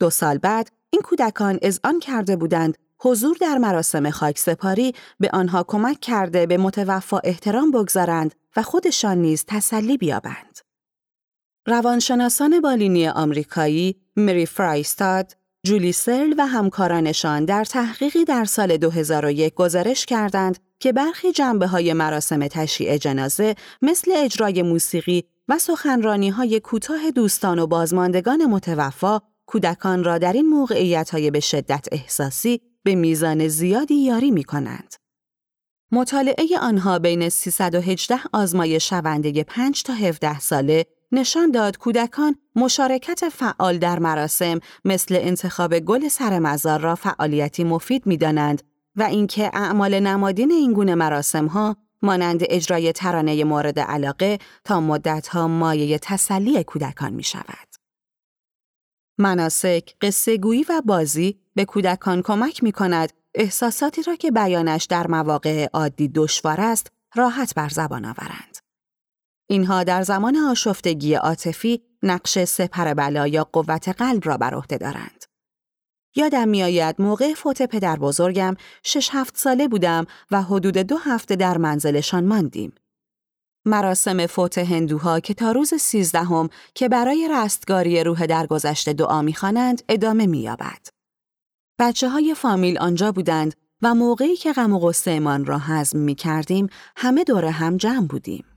دو 0.00 0.10
سال 0.10 0.38
بعد 0.38 0.70
این 0.90 1.02
کودکان 1.02 1.58
از 1.62 1.80
آن 1.84 2.00
کرده 2.00 2.36
بودند 2.36 2.78
حضور 2.98 3.36
در 3.40 3.58
مراسم 3.58 4.10
خاک 4.10 4.38
سپاری 4.38 4.94
به 5.20 5.30
آنها 5.32 5.62
کمک 5.62 6.00
کرده 6.00 6.46
به 6.46 6.56
متوفا 6.58 7.18
احترام 7.18 7.70
بگذارند 7.70 8.34
و 8.56 8.62
خودشان 8.62 9.18
نیز 9.18 9.44
تسلی 9.46 9.96
بیابند. 9.96 10.58
روانشناسان 11.66 12.60
بالینی 12.60 13.08
آمریکایی 13.08 13.96
مری 14.16 14.46
فرایستاد، 14.46 15.36
جولی 15.66 15.92
سرل 15.92 16.34
و 16.38 16.46
همکارانشان 16.46 17.44
در 17.44 17.64
تحقیقی 17.64 18.24
در 18.24 18.44
سال 18.44 18.76
2001 18.76 19.54
گزارش 19.54 20.06
کردند 20.06 20.58
که 20.80 20.92
برخی 20.92 21.32
جنبه 21.32 21.66
های 21.66 21.92
مراسم 21.92 22.48
تشییع 22.48 22.96
جنازه 22.96 23.54
مثل 23.82 24.12
اجرای 24.16 24.62
موسیقی 24.62 25.24
و 25.48 25.58
سخنرانی 25.58 26.30
های 26.30 26.60
کوتاه 26.60 27.10
دوستان 27.10 27.58
و 27.58 27.66
بازماندگان 27.66 28.46
متوفا 28.46 29.20
کودکان 29.46 30.04
را 30.04 30.18
در 30.18 30.32
این 30.32 30.48
موقعیت 30.48 31.10
های 31.10 31.30
به 31.30 31.40
شدت 31.40 31.86
احساسی 31.92 32.60
به 32.82 32.94
میزان 32.94 33.48
زیادی 33.48 33.94
یاری 33.94 34.30
می 34.30 34.44
کنند. 34.44 34.94
مطالعه 35.92 36.58
آنها 36.60 36.98
بین 36.98 37.28
318 37.28 38.18
آزمای 38.32 38.80
شونده 38.80 39.44
5 39.44 39.82
تا 39.82 39.92
17 39.92 40.40
ساله 40.40 40.86
نشان 41.12 41.50
داد 41.50 41.78
کودکان 41.78 42.36
مشارکت 42.56 43.28
فعال 43.28 43.78
در 43.78 43.98
مراسم 43.98 44.60
مثل 44.84 45.18
انتخاب 45.20 45.78
گل 45.78 46.08
سر 46.08 46.38
مزار 46.38 46.80
را 46.80 46.94
فعالیتی 46.94 47.64
مفید 47.64 48.06
می 48.06 48.16
دانند 48.16 48.62
و 48.96 49.02
اینکه 49.02 49.50
اعمال 49.54 50.00
نمادین 50.00 50.50
این 50.50 50.72
گونه 50.72 50.94
مراسم 50.94 51.46
ها 51.46 51.76
مانند 52.02 52.40
اجرای 52.48 52.92
ترانه 52.92 53.44
مورد 53.44 53.78
علاقه 53.78 54.38
تا 54.64 54.80
مدت 54.80 55.28
ها 55.28 55.48
مایه 55.48 55.98
تسلی 55.98 56.64
کودکان 56.64 57.12
می 57.12 57.22
شود. 57.22 57.68
مناسک، 59.18 59.94
قصه 60.00 60.36
گویی 60.36 60.66
و 60.68 60.82
بازی 60.84 61.38
به 61.54 61.64
کودکان 61.64 62.22
کمک 62.22 62.62
می 62.62 62.72
کند 62.72 63.12
احساساتی 63.34 64.02
را 64.02 64.16
که 64.16 64.30
بیانش 64.30 64.84
در 64.84 65.06
مواقع 65.06 65.66
عادی 65.72 66.08
دشوار 66.08 66.60
است 66.60 66.92
راحت 67.14 67.54
بر 67.54 67.68
زبان 67.68 68.04
آورند. 68.04 68.65
اینها 69.46 69.84
در 69.84 70.02
زمان 70.02 70.36
آشفتگی 70.36 71.14
عاطفی 71.14 71.82
نقش 72.02 72.44
سپر 72.44 72.94
بلا 72.94 73.26
یا 73.26 73.44
قوت 73.52 73.88
قلب 73.88 74.22
را 74.26 74.36
بر 74.36 74.54
عهده 74.54 74.78
دارند. 74.78 75.24
یادم 76.16 76.48
میآید 76.48 77.02
موقع 77.02 77.34
فوت 77.34 77.62
پدر 77.62 77.96
بزرگم 77.96 78.54
شش 78.82 79.08
هفت 79.12 79.36
ساله 79.36 79.68
بودم 79.68 80.06
و 80.30 80.42
حدود 80.42 80.78
دو 80.78 80.96
هفته 80.96 81.36
در 81.36 81.58
منزلشان 81.58 82.24
ماندیم. 82.24 82.72
مراسم 83.64 84.26
فوت 84.26 84.58
هندوها 84.58 85.20
که 85.20 85.34
تا 85.34 85.52
روز 85.52 85.74
سیزدهم 85.74 86.48
که 86.74 86.88
برای 86.88 87.28
رستگاری 87.32 88.04
روح 88.04 88.26
درگذشته 88.26 88.92
دعا 88.92 89.22
می‌خوانند 89.22 89.82
ادامه 89.88 90.26
مییابد. 90.26 90.88
بچه 91.80 92.08
های 92.08 92.34
فامیل 92.34 92.78
آنجا 92.78 93.12
بودند 93.12 93.54
و 93.82 93.94
موقعی 93.94 94.36
که 94.36 94.52
غم 94.52 94.72
و 94.72 94.78
غصه 94.78 95.18
را 95.44 95.58
هضم 95.58 95.98
می 95.98 96.14
کردیم 96.14 96.68
همه 96.96 97.24
دور 97.24 97.44
هم 97.44 97.76
جمع 97.76 98.06
بودیم. 98.06 98.55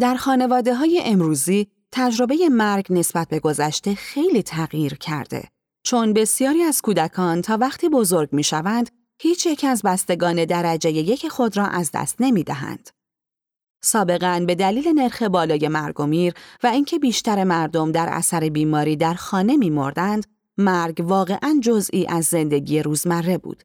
در 0.00 0.14
خانواده 0.14 0.74
های 0.74 1.02
امروزی 1.04 1.66
تجربه 1.92 2.48
مرگ 2.48 2.86
نسبت 2.90 3.28
به 3.28 3.38
گذشته 3.38 3.94
خیلی 3.94 4.42
تغییر 4.42 4.94
کرده 4.94 5.48
چون 5.82 6.12
بسیاری 6.12 6.62
از 6.62 6.82
کودکان 6.82 7.42
تا 7.42 7.58
وقتی 7.60 7.88
بزرگ 7.88 8.28
می 8.32 8.44
شوند 8.44 8.90
هیچ 9.20 9.46
یک 9.46 9.64
از 9.64 9.82
بستگان 9.82 10.44
درجه 10.44 10.90
یک 10.90 11.28
خود 11.28 11.56
را 11.56 11.66
از 11.66 11.90
دست 11.94 12.16
نمی 12.20 12.42
دهند. 12.42 12.90
سابقا 13.82 14.44
به 14.46 14.54
دلیل 14.54 14.88
نرخ 14.88 15.22
بالای 15.22 15.68
مرگ 15.68 16.00
و 16.00 16.06
میر 16.06 16.34
و 16.62 16.66
اینکه 16.66 16.98
بیشتر 16.98 17.44
مردم 17.44 17.92
در 17.92 18.08
اثر 18.10 18.48
بیماری 18.48 18.96
در 18.96 19.14
خانه 19.14 19.56
می 19.56 19.70
مردند، 19.70 20.26
مرگ 20.58 21.04
واقعا 21.04 21.60
جزئی 21.62 22.06
از 22.06 22.24
زندگی 22.24 22.82
روزمره 22.82 23.38
بود. 23.38 23.62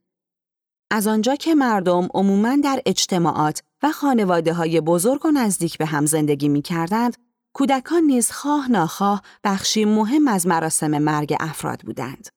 از 0.91 1.07
آنجا 1.07 1.35
که 1.35 1.55
مردم 1.55 2.07
عموماً 2.13 2.57
در 2.63 2.81
اجتماعات 2.85 3.61
و 3.83 3.91
خانواده 3.91 4.53
های 4.53 4.81
بزرگ 4.81 5.25
و 5.25 5.31
نزدیک 5.31 5.77
به 5.77 5.85
هم 5.85 6.05
زندگی 6.05 6.49
می 6.49 6.61
کردند، 6.61 7.17
کودکان 7.53 8.03
نیز 8.03 8.31
خواه 8.31 8.71
ناخواه 8.71 9.21
بخشی 9.43 9.85
مهم 9.85 10.27
از 10.27 10.47
مراسم 10.47 10.97
مرگ 10.97 11.35
افراد 11.39 11.81
بودند. 11.81 12.27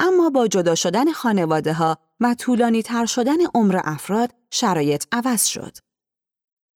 اما 0.00 0.30
با 0.30 0.46
جدا 0.46 0.74
شدن 0.74 1.12
خانواده 1.12 1.72
ها 1.72 1.98
و 2.20 2.34
طولانی 2.34 2.82
تر 2.82 3.06
شدن 3.06 3.38
عمر 3.54 3.80
افراد 3.84 4.34
شرایط 4.50 5.04
عوض 5.12 5.44
شد. 5.46 5.76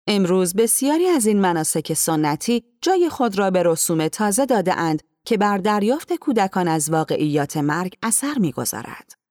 امروز 0.06 0.54
بسیاری 0.54 1.06
از 1.06 1.26
این 1.26 1.40
مناسک 1.40 1.92
سنتی 1.92 2.64
جای 2.82 3.08
خود 3.08 3.38
را 3.38 3.50
به 3.50 3.62
رسوم 3.62 4.08
تازه 4.08 4.46
داده 4.46 4.74
اند 4.74 5.02
که 5.24 5.36
بر 5.36 5.58
دریافت 5.58 6.12
کودکان 6.12 6.68
از 6.68 6.90
واقعیات 6.90 7.56
مرگ 7.56 7.94
اثر 8.02 8.38
می‌گذارد. 8.38 9.23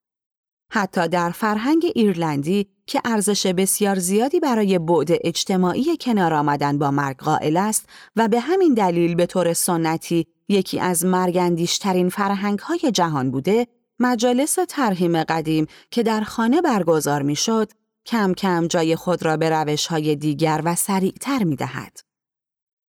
حتی 0.76 1.08
در 1.08 1.30
فرهنگ 1.30 1.86
ایرلندی 1.96 2.68
که 2.88 3.02
ارزش 3.06 3.48
بسیار 3.48 4.00
زیادی 4.00 4.40
برای 4.40 4.80
بعد 4.80 5.08
اجتماعی 5.12 5.98
کنار 6.02 6.34
آمدن 6.34 6.78
با 6.78 6.92
مرگ 6.92 7.18
قائل 7.18 7.58
است 7.58 7.90
و 8.16 8.28
به 8.28 8.40
همین 8.40 8.74
دلیل 8.74 9.16
به 9.16 9.26
طور 9.26 9.54
سنتی 9.54 10.28
یکی 10.50 10.80
از 10.80 11.06
مرگندیشترین 11.06 12.10
فرهنگ 12.10 12.60
های 12.60 12.92
جهان 12.94 13.32
بوده، 13.32 13.68
مجالس 14.00 14.58
ترهیم 14.70 15.24
قدیم 15.24 15.68
که 15.92 16.04
در 16.04 16.22
خانه 16.22 16.62
برگزار 16.62 17.22
می‌شد، 17.22 17.72
کم 18.06 18.34
کم 18.34 18.68
جای 18.68 18.96
خود 18.96 19.24
را 19.24 19.38
به 19.38 19.50
روش 19.50 19.88
های 19.88 20.16
دیگر 20.16 20.62
و 20.66 20.76
سریعتر 20.76 21.44
می 21.44 21.56
دهد. 21.56 22.00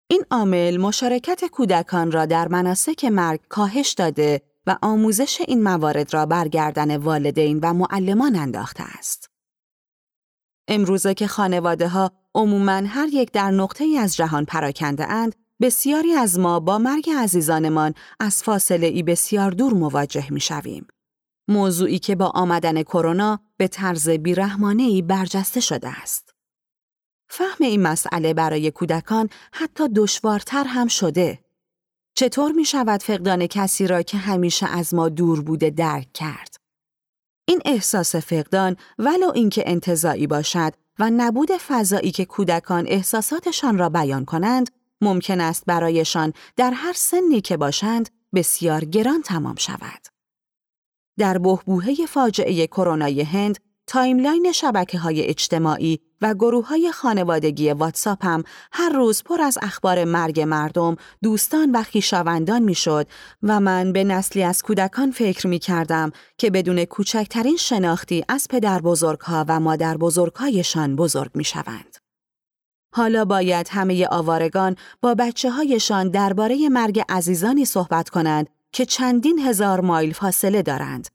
این 0.08 0.24
عامل 0.32 0.78
مشارکت 0.78 1.46
کودکان 1.46 2.12
را 2.12 2.26
در 2.26 2.48
مناسک 2.48 3.06
مرگ 3.06 3.40
کاهش 3.50 3.94
داده 3.94 4.49
و 4.68 4.78
آموزش 4.82 5.42
این 5.48 5.64
موارد 5.64 6.14
را 6.14 6.26
برگردن 6.26 6.98
والدین 6.98 7.60
و 7.60 7.74
معلمان 7.74 8.36
انداخته 8.36 8.84
است. 8.84 9.30
امروزه 10.68 11.14
که 11.14 11.28
خانواده 11.28 11.88
ها 11.88 12.12
عموماً 12.36 12.82
هر 12.88 13.08
یک 13.08 13.32
در 13.32 13.52
نقطه 13.52 13.84
ای 13.84 13.98
از 13.98 14.16
جهان 14.16 14.46
پراکنده 14.46 15.12
اند، 15.12 15.36
بسیاری 15.62 16.14
از 16.14 16.40
ما 16.40 16.60
با 16.60 16.78
مرگ 16.78 17.10
عزیزانمان 17.18 17.94
از 18.20 18.44
فاصله 18.44 18.88
ای 18.88 19.04
بسیار 19.04 19.52
دور 19.52 19.74
مواجه 19.74 20.34
می 20.34 20.40
شویم. 20.40 20.88
موضوعی 21.48 22.00
که 22.00 22.16
با 22.16 22.26
آمدن 22.26 22.84
کرونا 22.84 23.40
به 23.58 23.68
طرز 23.68 24.10
بیرحمانه 24.10 24.84
ای 24.84 25.02
برجسته 25.02 25.60
شده 25.60 26.02
است. 26.02 26.34
فهم 27.30 27.58
این 27.60 27.82
مسئله 27.82 28.34
برای 28.34 28.72
کودکان 28.72 29.30
حتی 29.54 29.90
دشوارتر 29.96 30.64
هم 30.64 30.88
شده. 30.88 31.40
چطور 32.20 32.52
می 32.52 32.66
شود 32.66 33.04
فقدان 33.04 33.48
کسی 33.48 33.88
را 33.88 34.02
که 34.02 34.18
همیشه 34.18 34.68
از 34.68 34.94
ما 34.94 35.10
دور 35.10 35.42
بوده 35.42 35.70
درک 35.70 36.14
کرد؟ 36.14 36.56
این 37.48 37.62
احساس 37.66 38.16
فقدان 38.16 38.76
ولو 38.98 39.32
اینکه 39.36 39.64
انتزاعی 39.66 40.28
باشد 40.28 40.74
و 41.00 41.10
نبود 41.10 41.52
فضایی 41.52 42.12
که 42.12 42.26
کودکان 42.26 42.86
احساساتشان 42.88 43.78
را 43.78 43.90
بیان 43.90 44.26
کنند 44.26 44.72
ممکن 45.02 45.42
است 45.42 45.64
برایشان 45.66 46.34
در 46.56 46.72
هر 46.72 46.94
سنی 46.94 47.42
که 47.42 47.58
باشند 47.58 48.10
بسیار 48.34 48.86
گران 48.86 49.22
تمام 49.22 49.56
شود. 49.56 50.08
در 51.18 51.38
بحبوحه 51.38 51.96
فاجعه 52.06 52.68
کرونای 52.68 53.22
هند 53.22 53.58
timeline 53.90 54.52
شبکه 54.52 55.00
های 55.00 55.22
اجتماعی 55.26 56.00
و 56.22 56.34
گروه 56.34 56.68
های 56.68 56.92
خانوادگی 56.92 57.72
واتساپ 57.72 58.26
هم 58.26 58.44
هر 58.72 58.90
روز 58.90 59.24
پر 59.24 59.42
از 59.42 59.58
اخبار 59.62 60.04
مرگ 60.04 60.42
مردم، 60.42 60.96
دوستان 61.24 61.72
و 61.72 61.84
خویشاوندان 61.84 62.62
می‌شد 62.62 63.08
و 63.44 63.60
من 63.60 63.94
به 63.94 64.04
نسلی 64.04 64.44
از 64.44 64.62
کودکان 64.62 65.12
فکر 65.12 65.48
می 65.48 65.60
کردم 65.60 66.12
که 66.38 66.50
بدون 66.50 66.86
کوچکترین 66.86 67.58
شناختی 67.58 68.24
از 68.28 68.48
پدر 68.50 68.82
بزرگها 68.82 69.46
و 69.48 69.60
مادر 69.60 69.98
بزرگهایشان 69.98 70.96
بزرگ 70.96 71.32
می 71.34 71.44
شوند. 71.44 71.98
حالا 72.94 73.26
باید 73.26 73.68
همه 73.72 74.08
آوارگان 74.12 74.76
با 75.02 75.16
بچه 75.16 75.50
هایشان 75.50 76.10
درباره 76.10 76.70
مرگ 76.70 77.04
عزیزانی 77.10 77.66
صحبت 77.66 78.10
کنند 78.10 78.50
که 78.72 78.86
چندین 78.86 79.40
هزار 79.40 79.82
مایل 79.82 80.14
فاصله 80.14 80.62
دارند. 80.62 81.08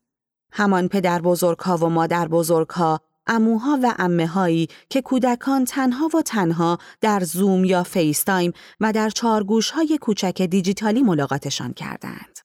همان 0.56 0.88
پدر 0.88 1.20
ها 1.60 1.76
و 1.76 1.88
مادر 1.88 2.28
ها، 2.70 3.00
اموها 3.26 3.78
و 3.82 3.94
امه 3.98 4.26
هایی 4.26 4.68
که 4.90 5.02
کودکان 5.02 5.64
تنها 5.64 6.10
و 6.14 6.22
تنها 6.22 6.78
در 7.00 7.20
زوم 7.20 7.64
یا 7.64 7.82
فیستایم 7.82 8.52
و 8.80 8.92
در 8.92 9.10
چارگوش 9.10 9.70
های 9.70 9.98
کوچک 10.00 10.42
دیجیتالی 10.42 11.02
ملاقاتشان 11.02 11.72
کردند. 11.72 12.38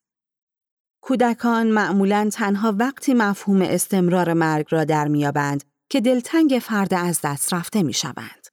کودکان 1.01 1.67
معمولا 1.67 2.29
تنها 2.33 2.75
وقتی 2.77 3.13
مفهوم 3.13 3.61
استمرار 3.61 4.33
مرگ 4.33 4.65
را 4.69 4.83
در 4.83 5.07
میابند 5.07 5.63
که 5.89 6.01
دلتنگ 6.01 6.59
فرد 6.61 6.93
از 6.93 7.19
دست 7.23 7.53
رفته 7.53 7.83
می 7.83 7.93
شوند. 7.93 8.47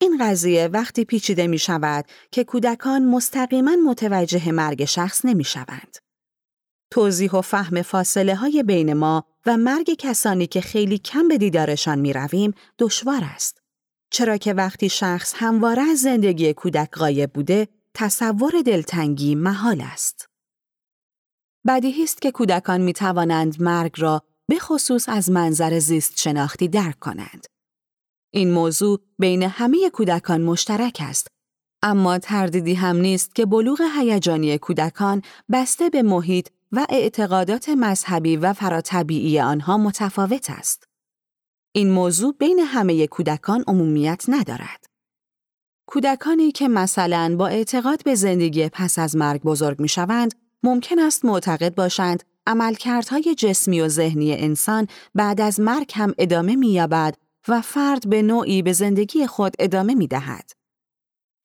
این 0.00 0.18
قضیه 0.20 0.68
وقتی 0.68 1.04
پیچیده 1.04 1.46
می 1.46 1.58
شود 1.58 2.04
که 2.30 2.44
کودکان 2.44 3.04
مستقیما 3.04 3.76
متوجه 3.86 4.52
مرگ 4.52 4.84
شخص 4.84 5.24
نمی 5.24 5.44
شوند. 5.44 6.03
توضیح 6.94 7.30
و 7.30 7.40
فهم 7.40 7.82
فاصله 7.82 8.34
های 8.34 8.62
بین 8.62 8.92
ما 8.92 9.24
و 9.46 9.56
مرگ 9.56 9.94
کسانی 9.98 10.46
که 10.46 10.60
خیلی 10.60 10.98
کم 10.98 11.28
به 11.28 11.38
دیدارشان 11.38 11.98
می 11.98 12.12
رویم 12.12 12.54
دشوار 12.78 13.20
است. 13.24 13.62
چرا 14.10 14.36
که 14.36 14.52
وقتی 14.52 14.88
شخص 14.88 15.34
همواره 15.36 15.82
از 15.82 15.98
زندگی 15.98 16.52
کودک 16.52 16.90
غایب 16.90 17.32
بوده، 17.32 17.68
تصور 17.94 18.52
دلتنگی 18.66 19.34
محال 19.34 19.80
است. 19.80 20.28
بدیهی 21.66 22.04
است 22.04 22.22
که 22.22 22.30
کودکان 22.30 22.80
می 22.80 22.92
توانند 22.92 23.62
مرگ 23.62 23.92
را 23.96 24.22
به 24.48 24.58
خصوص 24.58 25.08
از 25.08 25.30
منظر 25.30 25.78
زیست 25.78 26.20
شناختی 26.20 26.68
درک 26.68 26.98
کنند. 26.98 27.46
این 28.30 28.50
موضوع 28.50 29.00
بین 29.18 29.42
همه 29.42 29.90
کودکان 29.90 30.42
مشترک 30.42 30.98
است 31.00 31.28
اما 31.82 32.18
تردیدی 32.18 32.74
هم 32.74 32.96
نیست 32.96 33.34
که 33.34 33.46
بلوغ 33.46 33.80
هیجانی 33.98 34.58
کودکان 34.58 35.22
بسته 35.52 35.90
به 35.90 36.02
محیط 36.02 36.48
و 36.72 36.86
اعتقادات 36.88 37.68
مذهبی 37.68 38.36
و 38.36 38.52
فراتبیعی 38.52 39.40
آنها 39.40 39.78
متفاوت 39.78 40.50
است. 40.50 40.88
این 41.72 41.90
موضوع 41.90 42.34
بین 42.38 42.58
همه 42.58 43.06
کودکان 43.06 43.64
عمومیت 43.66 44.24
ندارد. 44.28 44.84
کودکانی 45.86 46.52
که 46.52 46.68
مثلا 46.68 47.36
با 47.38 47.46
اعتقاد 47.46 48.04
به 48.04 48.14
زندگی 48.14 48.68
پس 48.68 48.98
از 48.98 49.16
مرگ 49.16 49.42
بزرگ 49.42 49.80
می 49.80 49.88
شوند، 49.88 50.34
ممکن 50.62 50.98
است 50.98 51.24
معتقد 51.24 51.74
باشند 51.74 52.22
عملکردهای 52.46 53.34
جسمی 53.34 53.80
و 53.80 53.88
ذهنی 53.88 54.32
انسان 54.32 54.86
بعد 55.14 55.40
از 55.40 55.60
مرگ 55.60 55.92
هم 55.94 56.14
ادامه 56.18 56.56
می 56.56 56.68
یابد 56.68 57.16
و 57.48 57.60
فرد 57.60 58.08
به 58.08 58.22
نوعی 58.22 58.62
به 58.62 58.72
زندگی 58.72 59.26
خود 59.26 59.54
ادامه 59.58 59.94
می 59.94 60.06
دهد. 60.06 60.50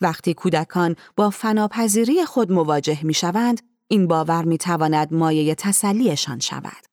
وقتی 0.02 0.34
کودکان 0.34 0.96
با 1.16 1.30
فناپذیری 1.30 2.26
خود 2.26 2.52
مواجه 2.52 3.06
می 3.06 3.14
شوند، 3.14 3.69
این 3.92 4.08
باور 4.08 4.46
می 4.46 4.58
تواند 4.58 5.14
مایه 5.14 5.56
تسلیشان 5.56 6.40
شود. 6.40 6.86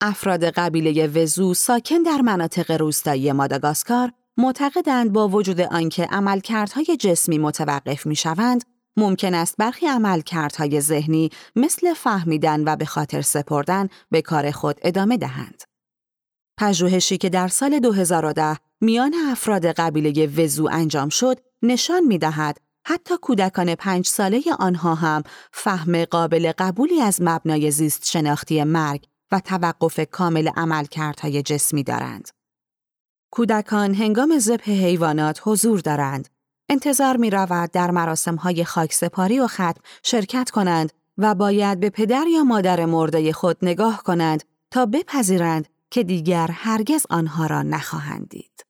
افراد 0.00 0.44
قبیله 0.44 1.06
وزو 1.06 1.54
ساکن 1.54 2.02
در 2.02 2.20
مناطق 2.20 2.70
روستایی 2.70 3.32
ماداگاسکار 3.32 4.12
معتقدند 4.36 5.12
با 5.12 5.28
وجود 5.28 5.60
آنکه 5.60 6.04
عملکردهای 6.04 6.96
جسمی 7.00 7.38
متوقف 7.38 8.06
می 8.06 8.16
شوند، 8.16 8.64
ممکن 8.96 9.34
است 9.34 9.54
برخی 9.58 9.86
عملکردهای 9.86 10.80
ذهنی 10.80 11.30
مثل 11.56 11.94
فهمیدن 11.94 12.64
و 12.64 12.76
به 12.76 12.84
خاطر 12.84 13.22
سپردن 13.22 13.88
به 14.10 14.22
کار 14.22 14.50
خود 14.50 14.80
ادامه 14.82 15.16
دهند. 15.16 15.62
پژوهشی 16.58 17.18
که 17.18 17.28
در 17.28 17.48
سال 17.48 17.78
2010 17.78 18.56
میان 18.80 19.14
افراد 19.30 19.66
قبیله 19.66 20.26
وزو 20.26 20.68
انجام 20.72 21.08
شد، 21.08 21.40
نشان 21.62 22.04
می 22.04 22.18
دهد 22.18 22.60
حتی 22.86 23.16
کودکان 23.22 23.74
پنج 23.74 24.06
ساله 24.06 24.42
آنها 24.58 24.94
هم 24.94 25.22
فهم 25.52 26.04
قابل 26.04 26.52
قبولی 26.58 27.00
از 27.00 27.18
مبنای 27.20 27.70
زیست 27.70 28.06
شناختی 28.06 28.64
مرگ 28.64 29.04
و 29.32 29.40
توقف 29.40 30.00
کامل 30.10 30.48
عملکردهای 30.48 31.42
جسمی 31.42 31.82
دارند. 31.82 32.28
کودکان 33.32 33.94
هنگام 33.94 34.38
ذبح 34.38 34.70
حیوانات 34.70 35.40
حضور 35.44 35.80
دارند. 35.80 36.28
انتظار 36.68 37.16
می 37.16 37.30
رود 37.30 37.70
در 37.70 37.90
مراسم 37.90 38.36
های 38.36 38.64
خاکسپاری 38.64 39.40
و 39.40 39.46
ختم 39.46 39.80
شرکت 40.02 40.50
کنند 40.50 40.92
و 41.18 41.34
باید 41.34 41.80
به 41.80 41.90
پدر 41.90 42.26
یا 42.26 42.44
مادر 42.44 42.84
مرده 42.84 43.32
خود 43.32 43.56
نگاه 43.62 44.02
کنند 44.02 44.44
تا 44.70 44.86
بپذیرند 44.86 45.68
که 45.90 46.02
دیگر 46.02 46.50
هرگز 46.52 47.06
آنها 47.10 47.46
را 47.46 47.62
نخواهند 47.62 48.28
دید. 48.28 48.66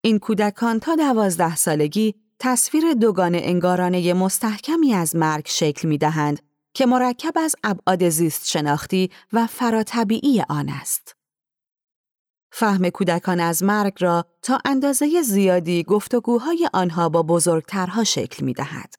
این 0.00 0.18
کودکان 0.18 0.80
تا 0.80 0.96
دوازده 0.96 1.56
سالگی 1.56 2.14
تصویر 2.40 2.94
دوگان 2.94 3.34
انگارانه 3.34 4.14
مستحکمی 4.14 4.94
از 4.94 5.16
مرگ 5.16 5.46
شکل 5.48 5.88
می 5.88 5.98
دهند 5.98 6.40
که 6.74 6.86
مرکب 6.86 7.32
از 7.36 7.56
ابعاد 7.64 8.08
زیست 8.08 8.48
شناختی 8.48 9.10
و 9.32 9.46
فراتبیعی 9.46 10.42
آن 10.48 10.68
است. 10.68 11.16
فهم 12.52 12.88
کودکان 12.88 13.40
از 13.40 13.62
مرگ 13.62 13.92
را 14.00 14.24
تا 14.42 14.58
اندازه 14.64 15.22
زیادی 15.22 15.82
گفتگوهای 15.82 16.68
آنها 16.72 17.08
با 17.08 17.22
بزرگترها 17.22 18.04
شکل 18.04 18.44
می 18.44 18.52
دهد. 18.52 18.94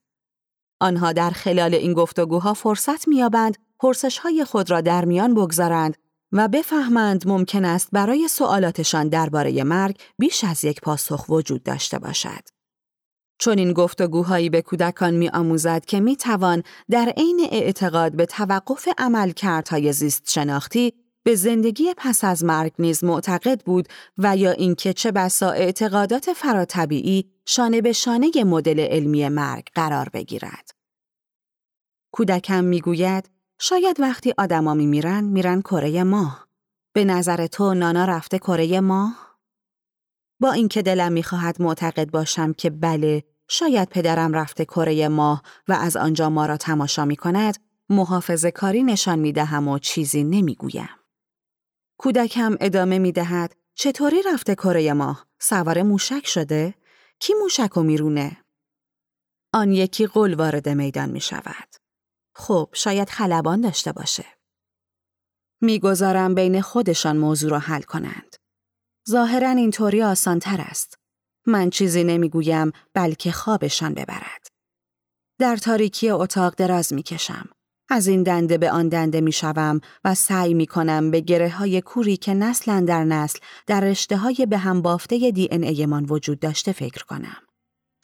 آنها 0.79 1.13
در 1.13 1.29
خلال 1.29 1.75
این 1.75 1.93
گفتگوها 1.93 2.53
فرصت 2.53 3.07
میابند 3.07 3.57
پرسشهای 3.79 4.45
خود 4.45 4.71
را 4.71 4.81
در 4.81 5.05
میان 5.05 5.33
بگذارند 5.33 5.97
و 6.31 6.47
بفهمند 6.47 7.27
ممکن 7.27 7.65
است 7.65 7.89
برای 7.91 8.27
سوالاتشان 8.27 9.09
درباره 9.09 9.63
مرگ 9.63 9.99
بیش 10.17 10.43
از 10.43 10.63
یک 10.63 10.81
پاسخ 10.81 11.29
وجود 11.29 11.63
داشته 11.63 11.99
باشد. 11.99 12.58
چون 13.39 13.57
این 13.57 13.73
گفتگوهایی 13.73 14.49
به 14.49 14.61
کودکان 14.61 15.13
می 15.13 15.29
آموزد 15.29 15.85
که 15.85 15.99
می 15.99 16.15
توان 16.15 16.63
در 16.89 17.13
عین 17.17 17.47
اعتقاد 17.51 18.11
به 18.11 18.25
توقف 18.25 18.87
عملکردهای 18.97 19.93
زیست 19.93 20.29
شناختی 20.29 20.93
به 21.23 21.35
زندگی 21.35 21.93
پس 21.97 22.23
از 22.23 22.43
مرگ 22.43 22.71
نیز 22.79 23.03
معتقد 23.03 23.61
بود 23.61 23.87
و 24.17 24.37
یا 24.37 24.51
اینکه 24.51 24.93
چه 24.93 25.11
بسا 25.11 25.51
اعتقادات 25.51 26.33
فراتبیعی 26.33 27.31
شانه 27.45 27.81
به 27.81 27.93
شانه 27.93 28.31
مدل 28.45 28.79
علمی 28.79 29.29
مرگ 29.29 29.67
قرار 29.75 30.09
بگیرد. 30.13 30.71
کودکم 32.11 32.63
می‌گوید 32.63 33.29
شاید 33.59 33.99
وقتی 33.99 34.33
آدما 34.37 34.73
میمیرن 34.73 35.23
میرن 35.23 35.61
کره 35.61 36.03
ماه. 36.03 36.47
به 36.93 37.05
نظر 37.05 37.47
تو 37.47 37.73
نانا 37.73 38.05
رفته 38.05 38.39
کره 38.39 38.79
ماه؟ 38.79 39.28
با 40.39 40.51
اینکه 40.51 40.81
دلم 40.81 41.11
می‌خواهد 41.11 41.61
معتقد 41.61 42.11
باشم 42.11 42.53
که 42.53 42.69
بله 42.69 43.23
شاید 43.47 43.89
پدرم 43.89 44.33
رفته 44.33 44.65
کره 44.65 45.07
ماه 45.07 45.43
و 45.67 45.73
از 45.73 45.97
آنجا 45.97 46.29
ما 46.29 46.45
را 46.45 46.57
تماشا 46.57 47.05
می 47.05 47.15
کند 47.15 47.57
محافظه 47.89 48.51
کاری 48.51 48.83
نشان 48.83 49.19
می 49.19 49.31
دهم 49.31 49.67
و 49.67 49.79
چیزی 49.79 50.23
نمی 50.23 50.55
گویم. 50.55 50.89
کودکم 51.97 52.57
ادامه 52.59 52.99
می 52.99 53.11
دهد 53.11 53.55
چطوری 53.75 54.21
رفته 54.33 54.55
کره 54.55 54.93
ماه؟ 54.93 55.27
سوار 55.39 55.83
موشک 55.83 56.27
شده؟ 56.27 56.73
کی 57.19 57.33
موشک 57.33 57.77
و 57.77 57.83
میرونه؟ 57.83 58.37
آن 59.53 59.71
یکی 59.71 60.07
قول 60.07 60.33
وارد 60.33 60.69
میدان 60.69 61.09
می 61.09 61.21
شود. 61.21 61.75
خب 62.35 62.69
شاید 62.73 63.09
خلبان 63.09 63.61
داشته 63.61 63.91
باشه. 63.91 64.25
می‌گذارم 65.61 66.35
بین 66.35 66.61
خودشان 66.61 67.17
موضوع 67.17 67.51
را 67.51 67.59
حل 67.59 67.81
کنند. 67.81 68.35
ظاهرا 69.09 69.49
اینطوری 69.49 70.03
آسان 70.03 70.39
تر 70.39 70.61
است. 70.61 70.97
من 71.45 71.69
چیزی 71.69 72.03
نمی‌گویم 72.03 72.71
بلکه 72.93 73.31
خوابشان 73.31 73.93
ببرد. 73.93 74.47
در 75.39 75.57
تاریکی 75.57 76.09
اتاق 76.09 76.55
دراز 76.55 76.93
می‌کشم. 76.93 77.49
از 77.89 78.07
این 78.07 78.23
دنده 78.23 78.57
به 78.57 78.71
آن 78.71 78.89
دنده 78.89 79.21
می 79.21 79.31
شوم 79.31 79.81
و 80.03 80.15
سعی 80.15 80.53
می 80.53 80.67
کنم 80.67 81.11
به 81.11 81.19
گره 81.19 81.49
های 81.49 81.81
کوری 81.81 82.17
که 82.17 82.33
نسلا 82.33 82.83
در 82.87 83.03
نسل 83.03 83.39
در 83.67 83.79
رشته 83.79 84.17
های 84.17 84.47
به 84.49 84.57
هم 84.57 84.81
بافته 84.81 85.31
دی 85.31 85.47
ان 85.51 85.63
ایمان 85.63 86.05
وجود 86.05 86.39
داشته 86.39 86.71
فکر 86.71 87.03
کنم. 87.03 87.37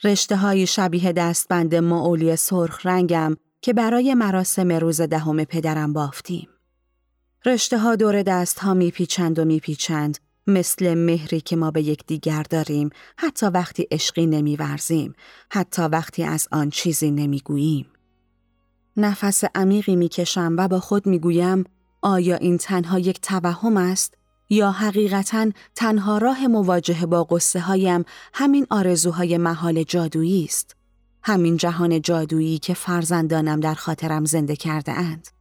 رشته 0.04 0.36
های 0.36 0.68
شبیه 0.68 1.14
دستبند 1.14 1.76
معولی 1.76 2.36
سرخ 2.36 2.86
رنگم 2.86 3.36
که 3.62 3.74
برای 3.74 4.14
مراسم 4.14 4.72
روز 4.72 5.02
دهم 5.02 5.44
پدرم 5.44 5.94
بافتیم. 5.94 6.50
رشته 7.46 7.78
ها 7.78 7.96
دور 7.96 8.24
دست 8.24 8.60
ها 8.60 8.74
می 8.74 8.92
پیچند 8.92 9.40
و 9.40 9.46
می 9.46 9.60
پیچند 9.60 10.18
مثل 10.48 10.94
مهری 10.94 11.42
که 11.42 11.56
ما 11.56 11.72
به 11.72 11.82
یکدیگر 11.82 12.44
داریم 12.44 12.90
حتی 13.18 13.46
وقتی 13.46 13.88
عشقی 13.92 14.26
نمیورزیم 14.26 15.14
حتی 15.52 15.82
وقتی 15.82 16.24
از 16.24 16.48
آن 16.52 16.70
چیزی 16.70 17.12
نمی‌گوییم. 17.12 17.86
نفس 18.98 19.44
عمیقی 19.56 19.96
می‌کشم 19.96 20.56
و 20.58 20.68
با 20.68 20.80
خود 20.80 21.06
می‌گویم 21.08 21.64
آیا 22.02 22.36
این 22.36 22.58
تنها 22.58 23.00
یک 23.00 23.22
توهم 23.22 23.78
است 23.78 24.14
یا 24.50 24.72
حقیقتا 24.72 25.52
تنها 25.76 26.18
راه 26.18 26.48
مواجهه 26.48 27.06
با 27.06 27.24
قصه 27.24 27.60
هایم 27.60 28.06
همین 28.34 28.68
آرزوهای 28.70 29.38
محال 29.38 29.84
جادویی 29.84 30.44
است؟ 30.44 30.76
همین 31.24 31.58
جهان 31.58 32.02
جادویی 32.02 32.58
که 32.58 32.74
فرزندانم 32.74 33.60
در 33.60 33.74
خاطرم 33.74 34.26
زنده 34.26 34.56
کرده 34.56 34.92
اند. 34.92 35.35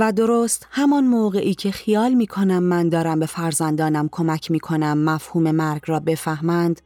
و 0.00 0.12
درست 0.12 0.66
همان 0.70 1.06
موقعی 1.06 1.54
که 1.54 1.70
خیال 1.70 2.14
می 2.14 2.26
کنم 2.26 2.62
من 2.62 2.88
دارم 2.88 3.20
به 3.20 3.26
فرزندانم 3.26 4.08
کمک 4.12 4.50
می 4.50 4.60
کنم 4.60 4.98
مفهوم 4.98 5.50
مرگ 5.50 5.82
را 5.86 6.00
بفهمند 6.00 6.80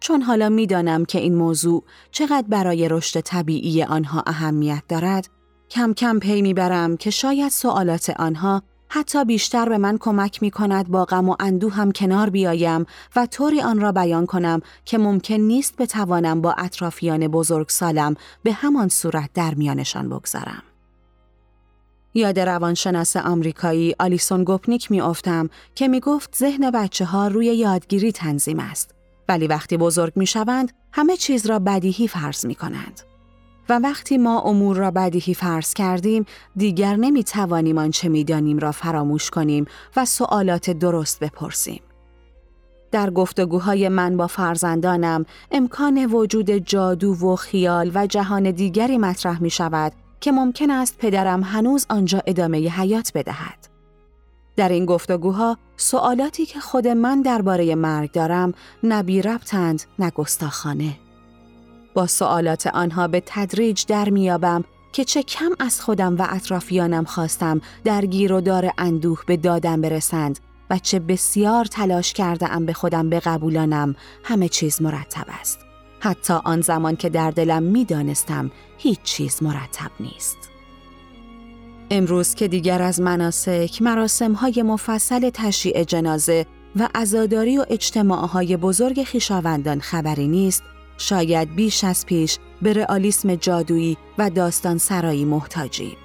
چون 0.00 0.22
حالا 0.22 0.48
می‌دانم 0.48 1.04
که 1.04 1.18
این 1.18 1.34
موضوع 1.34 1.84
چقدر 2.10 2.46
برای 2.48 2.88
رشد 2.88 3.20
طبیعی 3.20 3.82
آنها 3.82 4.22
اهمیت 4.26 4.82
دارد 4.88 5.28
کم 5.70 5.92
کم 5.92 6.18
پی 6.18 6.42
می‌برم 6.42 6.96
که 6.96 7.10
شاید 7.10 7.48
سوالات 7.50 8.10
آنها 8.10 8.62
حتی 8.88 9.24
بیشتر 9.24 9.68
به 9.68 9.78
من 9.78 9.98
کمک 9.98 10.42
می 10.42 10.50
کند 10.50 10.88
با 10.88 11.04
غم 11.04 11.28
و 11.28 11.36
اندوه 11.40 11.72
هم 11.72 11.92
کنار 11.92 12.30
بیایم 12.30 12.86
و 13.16 13.26
طوری 13.26 13.60
آن 13.60 13.80
را 13.80 13.92
بیان 13.92 14.26
کنم 14.26 14.60
که 14.84 14.98
ممکن 14.98 15.34
نیست 15.34 15.76
بتوانم 15.76 16.40
با 16.40 16.54
اطرافیان 16.58 17.28
بزرگ 17.28 17.68
سالم 17.68 18.14
به 18.42 18.52
همان 18.52 18.88
صورت 18.88 19.30
در 19.34 19.54
میانشان 19.54 20.08
بگذارم. 20.08 20.62
یاد 22.14 22.40
روانشناس 22.40 23.16
آمریکایی 23.16 23.94
آلیسون 23.98 24.44
گوپنیک 24.44 24.88
افتم 25.02 25.50
که 25.74 25.88
می 25.88 26.00
گفت 26.00 26.36
ذهن 26.36 26.70
بچه 26.70 27.04
ها 27.04 27.28
روی 27.28 27.46
یادگیری 27.46 28.12
تنظیم 28.12 28.60
است 28.60 28.94
ولی 29.28 29.46
وقتی 29.46 29.76
بزرگ 29.76 30.12
می 30.16 30.26
شوند 30.26 30.72
همه 30.92 31.16
چیز 31.16 31.46
را 31.46 31.58
بدیهی 31.58 32.08
فرض 32.08 32.46
می 32.46 32.54
کنند. 32.54 33.00
و 33.68 33.78
وقتی 33.78 34.18
ما 34.18 34.40
امور 34.40 34.76
را 34.76 34.90
بدیهی 34.90 35.34
فرض 35.34 35.74
کردیم 35.74 36.24
دیگر 36.56 36.96
نمی 36.96 37.24
توانیم 37.24 37.78
آنچه 37.78 38.08
می 38.08 38.24
دانیم 38.24 38.58
را 38.58 38.72
فراموش 38.72 39.30
کنیم 39.30 39.64
و 39.96 40.04
سوالات 40.04 40.70
درست 40.70 41.20
بپرسیم. 41.20 41.80
در 42.90 43.10
گفتگوهای 43.10 43.88
من 43.88 44.16
با 44.16 44.26
فرزندانم 44.26 45.24
امکان 45.50 46.06
وجود 46.06 46.50
جادو 46.50 47.12
و 47.12 47.36
خیال 47.36 47.90
و 47.94 48.06
جهان 48.06 48.50
دیگری 48.50 48.98
مطرح 48.98 49.42
می 49.42 49.50
شود 49.50 49.92
که 50.20 50.32
ممکن 50.32 50.70
است 50.70 50.98
پدرم 50.98 51.42
هنوز 51.42 51.86
آنجا 51.88 52.22
ادامه 52.26 52.58
حیات 52.58 53.12
بدهد. 53.14 53.68
در 54.56 54.68
این 54.68 54.86
گفتگوها 54.86 55.58
سوالاتی 55.76 56.46
که 56.46 56.60
خود 56.60 56.88
من 56.88 57.22
درباره 57.22 57.74
مرگ 57.74 58.12
دارم 58.12 58.54
نبی 58.82 59.22
ربطند 59.22 59.82
نگستاخانه. 59.98 60.98
با 61.94 62.06
سوالات 62.06 62.66
آنها 62.66 63.08
به 63.08 63.22
تدریج 63.26 63.86
در 63.86 64.10
میابم 64.10 64.64
که 64.92 65.04
چه 65.04 65.22
کم 65.22 65.50
از 65.58 65.80
خودم 65.80 66.16
و 66.16 66.26
اطرافیانم 66.30 67.04
خواستم 67.04 67.60
در 67.84 68.06
گیر 68.06 68.32
و 68.32 68.40
دار 68.40 68.70
اندوه 68.78 69.22
به 69.26 69.36
دادم 69.36 69.80
برسند 69.80 70.38
و 70.70 70.78
چه 70.78 70.98
بسیار 70.98 71.64
تلاش 71.64 72.12
کرده 72.12 72.52
ام 72.52 72.66
به 72.66 72.72
خودم 72.72 73.10
بقبولانم 73.10 73.96
همه 74.24 74.48
چیز 74.48 74.82
مرتب 74.82 75.26
است. 75.40 75.69
حتی 76.00 76.32
آن 76.32 76.60
زمان 76.60 76.96
که 76.96 77.08
در 77.08 77.30
دلم 77.30 77.62
می‌دانستم 77.62 78.50
هیچ 78.78 79.02
چیز 79.02 79.42
مرتب 79.42 79.90
نیست. 80.00 80.36
امروز 81.90 82.34
که 82.34 82.48
دیگر 82.48 82.82
از 82.82 83.00
مناسک، 83.00 83.78
مراسم 83.82 84.32
های 84.32 84.62
مفصل 84.62 85.30
تشییع 85.34 85.84
جنازه 85.84 86.46
و 86.76 86.88
عزاداری 86.94 87.58
و 87.58 87.64
اجتماعهای 87.70 88.56
بزرگ 88.56 89.02
خیشاوندان 89.02 89.80
خبری 89.80 90.28
نیست، 90.28 90.62
شاید 90.98 91.54
بیش 91.54 91.84
از 91.84 92.06
پیش 92.06 92.38
به 92.62 92.72
رئالیسم 92.72 93.34
جادویی 93.34 93.96
و 94.18 94.30
داستان 94.30 94.78
سرایی 94.78 95.24
محتاجیم. 95.24 95.96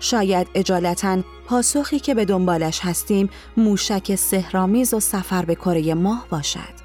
شاید 0.00 0.46
اجالتا 0.54 1.18
پاسخی 1.46 1.98
که 1.98 2.14
به 2.14 2.24
دنبالش 2.24 2.80
هستیم 2.82 3.30
موشک 3.56 4.14
سهرامیز 4.14 4.94
و 4.94 5.00
سفر 5.00 5.44
به 5.44 5.54
کره 5.54 5.94
ماه 5.94 6.26
باشد. 6.30 6.83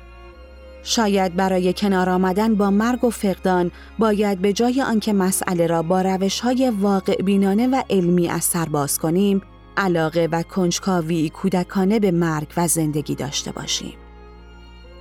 شاید 0.90 1.36
برای 1.36 1.74
کنار 1.74 2.10
آمدن 2.10 2.56
با 2.56 2.72
مرگ 2.72 3.04
و 3.04 3.10
فقدان 3.10 3.72
باید 4.00 4.40
به 4.40 4.54
جای 4.54 4.82
آنکه 4.82 5.14
مسئله 5.14 5.68
را 5.68 5.82
با 5.82 6.02
روش 6.02 6.40
های 6.40 6.70
واقع 6.70 7.16
بینانه 7.16 7.68
و 7.68 7.82
علمی 7.90 8.30
از 8.30 8.44
سر 8.44 8.66
باز 8.66 9.00
کنیم 9.00 9.42
علاقه 9.78 10.30
و 10.32 10.44
کنجکاوی 10.44 11.30
کودکانه 11.30 12.00
به 12.00 12.12
مرگ 12.12 12.48
و 12.58 12.68
زندگی 12.68 13.16
داشته 13.16 13.52
باشیم. 13.52 13.98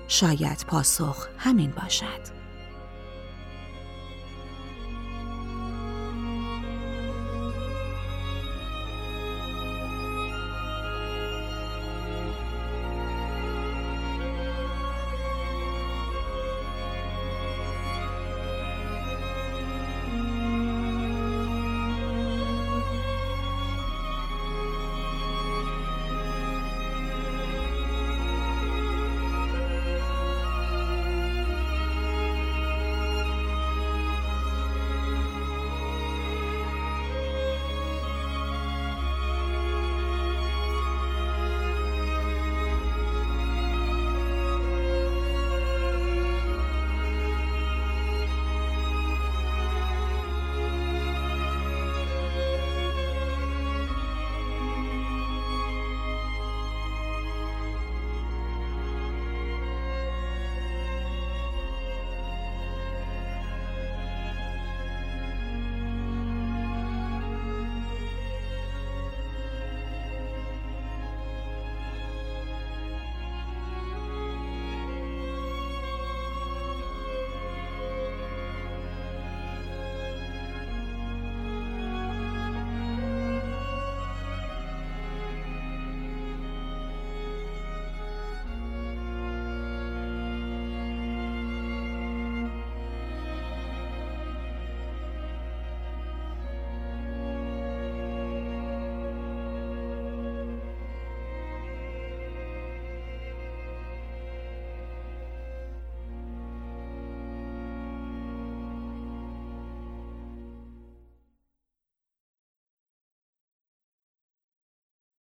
شاید 0.09 0.65
پاسخ 0.69 1.27
همین 1.39 1.73
باشد. 1.83 2.38